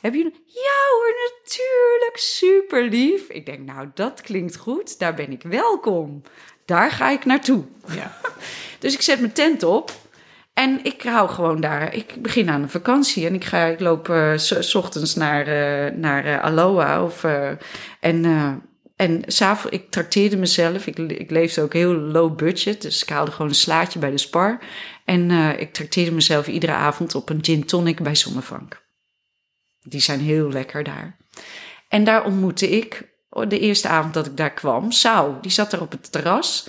Heb 0.00 0.14
je... 0.14 0.32
Ja 0.46 0.80
hoor, 0.90 1.14
natuurlijk, 1.42 2.16
super 2.16 2.84
lief. 2.84 3.28
Ik 3.28 3.46
denk, 3.46 3.58
nou, 3.58 3.88
dat 3.94 4.20
klinkt 4.20 4.56
goed. 4.56 4.98
Daar 4.98 5.14
ben 5.14 5.30
ik 5.30 5.42
welkom. 5.42 6.22
Daar 6.64 6.90
ga 6.90 7.10
ik 7.10 7.24
naartoe. 7.24 7.64
Ja. 7.94 8.18
Dus 8.78 8.94
ik 8.94 9.02
zet 9.02 9.20
mijn 9.20 9.32
tent 9.32 9.62
op. 9.62 9.92
En 10.54 10.84
ik 10.84 11.02
hou 11.02 11.28
gewoon 11.28 11.60
daar. 11.60 11.94
Ik 11.94 12.22
begin 12.22 12.50
aan 12.50 12.62
een 12.62 12.70
vakantie. 12.70 13.26
En 13.26 13.34
ik, 13.34 13.44
ga, 13.44 13.64
ik 13.64 13.80
loop 13.80 14.08
eh, 14.08 14.32
s, 14.36 14.74
ochtends 14.74 15.14
naar, 15.14 15.46
eh, 15.46 15.94
naar 15.96 16.24
eh, 16.24 16.42
Aloha. 16.42 17.04
Of, 17.04 17.24
en 18.00 18.62
en 18.96 19.22
s'avonds, 19.26 19.76
ik 19.76 19.90
trakteerde 19.90 20.36
mezelf. 20.36 20.86
Ik, 20.86 20.98
ik 20.98 21.30
leefde 21.30 21.62
ook 21.62 21.72
heel 21.72 21.94
low 21.94 22.36
budget. 22.36 22.82
Dus 22.82 23.02
ik 23.02 23.08
haalde 23.08 23.30
gewoon 23.30 23.48
een 23.48 23.54
slaatje 23.54 23.98
bij 23.98 24.10
de 24.10 24.18
spar. 24.18 24.58
En 25.04 25.30
ik 25.58 25.72
trakteerde 25.72 26.12
mezelf 26.12 26.46
iedere 26.46 26.72
avond 26.72 27.14
op 27.14 27.28
een 27.28 27.44
gin 27.44 27.64
tonic 27.64 28.02
bij 28.02 28.14
Zonnevank. 28.14 28.82
Die 29.82 30.00
zijn 30.00 30.20
heel 30.20 30.48
lekker 30.48 30.82
daar. 30.82 31.16
En 31.88 32.04
daar 32.04 32.24
ontmoette 32.24 32.70
ik 32.70 33.12
de 33.48 33.58
eerste 33.58 33.88
avond 33.88 34.14
dat 34.14 34.26
ik 34.26 34.36
daar 34.36 34.52
kwam. 34.52 34.90
Sau, 34.90 35.34
die 35.40 35.50
zat 35.50 35.70
daar 35.70 35.80
op 35.80 35.90
het 35.90 36.12
terras. 36.12 36.68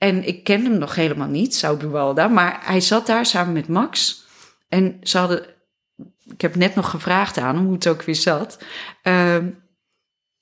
En 0.00 0.26
ik 0.26 0.44
kende 0.44 0.70
hem 0.70 0.78
nog 0.78 0.94
helemaal 0.94 1.28
niet, 1.28 1.54
Sau 1.54 1.76
Buwalda. 1.76 2.28
Maar 2.28 2.60
hij 2.62 2.80
zat 2.80 3.06
daar 3.06 3.26
samen 3.26 3.52
met 3.52 3.68
Max. 3.68 4.24
En 4.68 4.98
ze 5.02 5.18
hadden... 5.18 5.46
Ik 6.24 6.40
heb 6.40 6.54
net 6.54 6.74
nog 6.74 6.90
gevraagd 6.90 7.38
aan 7.38 7.54
hem 7.54 7.64
hoe 7.64 7.74
het 7.74 7.88
ook 7.88 8.02
weer 8.02 8.14
zat. 8.14 8.58
Ehm, 9.02 9.48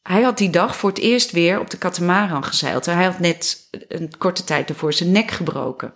hij 0.02 0.22
had 0.22 0.38
die 0.38 0.50
dag 0.50 0.76
voor 0.76 0.88
het 0.88 0.98
eerst 0.98 1.30
weer 1.30 1.60
op 1.60 1.70
de 1.70 1.78
katamaran 1.78 2.44
gezeild. 2.44 2.86
Hij 2.86 3.04
had 3.04 3.18
net 3.18 3.68
een 3.88 4.18
korte 4.18 4.44
tijd 4.44 4.68
ervoor 4.68 4.92
zijn 4.92 5.12
nek 5.12 5.30
gebroken. 5.30 5.94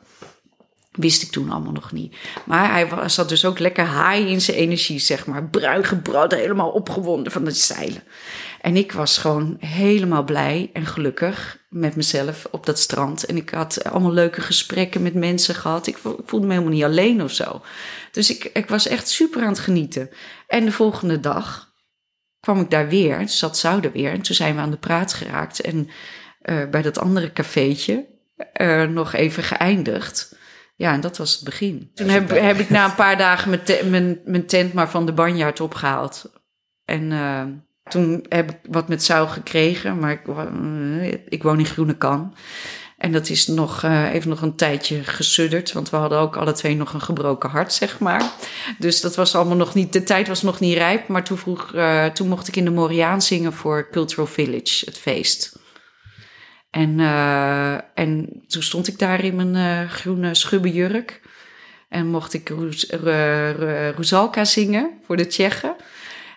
Wist 0.90 1.22
ik 1.22 1.30
toen 1.30 1.50
allemaal 1.50 1.72
nog 1.72 1.92
niet. 1.92 2.16
Maar 2.44 2.72
hij 2.72 2.88
was, 2.88 3.14
zat 3.14 3.28
dus 3.28 3.44
ook 3.44 3.58
lekker 3.58 3.86
high 3.86 4.28
in 4.28 4.40
zijn 4.40 4.56
energie, 4.56 4.98
zeg 4.98 5.26
maar. 5.26 5.48
Bruin 5.48 5.84
gebrand, 5.84 6.32
helemaal 6.32 6.70
opgewonden 6.70 7.32
van 7.32 7.46
het 7.46 7.58
zeilen. 7.58 8.02
En 8.60 8.76
ik 8.76 8.92
was 8.92 9.18
gewoon 9.18 9.56
helemaal 9.58 10.24
blij 10.24 10.70
en 10.72 10.86
gelukkig 10.86 11.60
met 11.72 11.96
mezelf 11.96 12.46
op 12.50 12.66
dat 12.66 12.78
strand. 12.78 13.24
En 13.24 13.36
ik 13.36 13.50
had 13.50 13.84
allemaal 13.84 14.12
leuke 14.12 14.40
gesprekken 14.40 15.02
met 15.02 15.14
mensen 15.14 15.54
gehad. 15.54 15.86
Ik 15.86 15.98
voelde 16.24 16.46
me 16.46 16.52
helemaal 16.52 16.74
niet 16.74 16.84
alleen 16.84 17.22
of 17.22 17.32
zo. 17.32 17.62
Dus 18.10 18.30
ik, 18.30 18.44
ik 18.44 18.68
was 18.68 18.86
echt 18.86 19.08
super 19.08 19.42
aan 19.42 19.48
het 19.48 19.58
genieten. 19.58 20.10
En 20.46 20.64
de 20.64 20.72
volgende 20.72 21.20
dag 21.20 21.72
kwam 22.40 22.60
ik 22.60 22.70
daar 22.70 22.88
weer. 22.88 23.16
Toen 23.16 23.28
zat 23.28 23.58
Zouden 23.58 23.92
weer. 23.92 24.12
En 24.12 24.22
toen 24.22 24.34
zijn 24.34 24.54
we 24.54 24.60
aan 24.60 24.70
de 24.70 24.76
praat 24.76 25.12
geraakt. 25.12 25.60
En 25.60 25.88
uh, 26.42 26.68
bij 26.70 26.82
dat 26.82 26.98
andere 26.98 27.32
cafeetje 27.32 28.06
uh, 28.60 28.82
nog 28.82 29.12
even 29.12 29.42
geëindigd. 29.42 30.36
Ja, 30.76 30.92
en 30.92 31.00
dat 31.00 31.16
was 31.16 31.34
het 31.34 31.44
begin. 31.44 31.90
Toen 31.94 32.08
heb, 32.08 32.30
heb 32.30 32.58
ik 32.58 32.70
na 32.70 32.84
een 32.84 32.94
paar 32.94 33.16
dagen 33.16 33.50
mijn, 33.50 33.62
te, 33.62 33.86
mijn, 33.90 34.20
mijn 34.24 34.46
tent 34.46 34.72
maar 34.72 34.90
van 34.90 35.06
de 35.06 35.12
banjaard 35.12 35.60
opgehaald. 35.60 36.32
En 36.84 37.10
uh, 37.10 37.44
toen 37.88 38.26
heb 38.28 38.50
ik 38.50 38.58
wat 38.70 38.88
met 38.88 39.02
Zou 39.02 39.28
gekregen, 39.28 39.98
maar 39.98 40.12
ik, 40.12 40.20
ik 41.28 41.42
woon 41.42 41.58
in 41.58 41.66
Groene 41.66 41.96
Kan. 41.96 42.34
En 43.02 43.12
dat 43.12 43.28
is 43.28 43.46
nog 43.46 43.82
uh, 43.82 44.14
even 44.14 44.28
nog 44.28 44.42
een 44.42 44.56
tijdje 44.56 45.04
gesudderd, 45.04 45.72
want 45.72 45.90
we 45.90 45.96
hadden 45.96 46.18
ook 46.18 46.36
alle 46.36 46.52
twee 46.52 46.76
nog 46.76 46.92
een 46.92 47.00
gebroken 47.00 47.50
hart, 47.50 47.72
zeg 47.72 47.98
maar. 47.98 48.22
Dus 48.78 49.00
dat 49.00 49.16
was 49.16 49.34
allemaal 49.34 49.56
nog 49.56 49.74
niet, 49.74 49.92
de 49.92 50.02
tijd 50.02 50.28
was 50.28 50.42
nog 50.42 50.60
niet 50.60 50.76
rijp. 50.76 51.08
Maar 51.08 51.24
toen, 51.24 51.38
vroeg, 51.38 51.72
uh, 51.74 52.06
toen 52.06 52.28
mocht 52.28 52.48
ik 52.48 52.56
in 52.56 52.64
de 52.64 52.70
Moriaan 52.70 53.22
zingen 53.22 53.52
voor 53.52 53.88
Cultural 53.90 54.26
Village, 54.26 54.84
het 54.84 54.98
feest. 54.98 55.60
En, 56.70 57.00
en 57.94 58.42
toen 58.46 58.62
stond 58.62 58.88
ik 58.88 58.98
daar 58.98 59.24
in 59.24 59.50
mijn 59.50 59.88
groene 59.88 60.34
schubbenjurk. 60.34 61.20
En 61.88 62.06
mocht 62.06 62.34
ik 62.34 62.52
Ruzalka 63.96 64.44
zingen 64.44 64.90
voor 65.06 65.16
de 65.16 65.26
Tsjechen. 65.26 65.76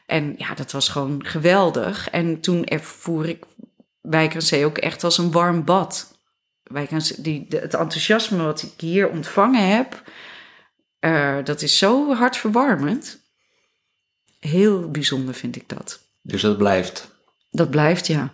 En 0.06 0.34
ja, 0.38 0.54
dat 0.54 0.72
was 0.72 0.90
gewoon 0.90 1.26
geweldig. 1.26 2.10
En 2.10 2.40
toen 2.40 2.66
ervoer 2.66 3.30
ik 3.30 3.46
Wijk 4.02 4.36
aan 4.36 4.42
Zee 4.42 4.66
ook 4.66 4.78
echt 4.78 5.04
als 5.04 5.18
een 5.18 5.32
warm 5.32 5.64
bad. 5.64 6.18
Wijk 6.64 6.92
aan 6.92 7.02
Zee, 7.02 7.22
die, 7.22 7.46
het 7.50 7.74
enthousiasme 7.74 8.44
wat 8.44 8.62
ik 8.62 8.74
hier 8.78 9.10
ontvangen 9.10 9.68
heb, 9.68 10.04
uh, 11.00 11.38
dat 11.44 11.62
is 11.62 11.78
zo 11.78 12.14
hartverwarmend. 12.14 13.20
Heel 14.40 14.92
bijzonder 14.92 15.34
vind 15.34 15.56
ik 15.56 15.70
dat. 15.70 16.00
Dus 16.22 16.42
dat 16.42 16.58
blijft? 16.58 17.12
Dat 17.52 17.70
blijft, 17.70 18.08
ja. 18.08 18.34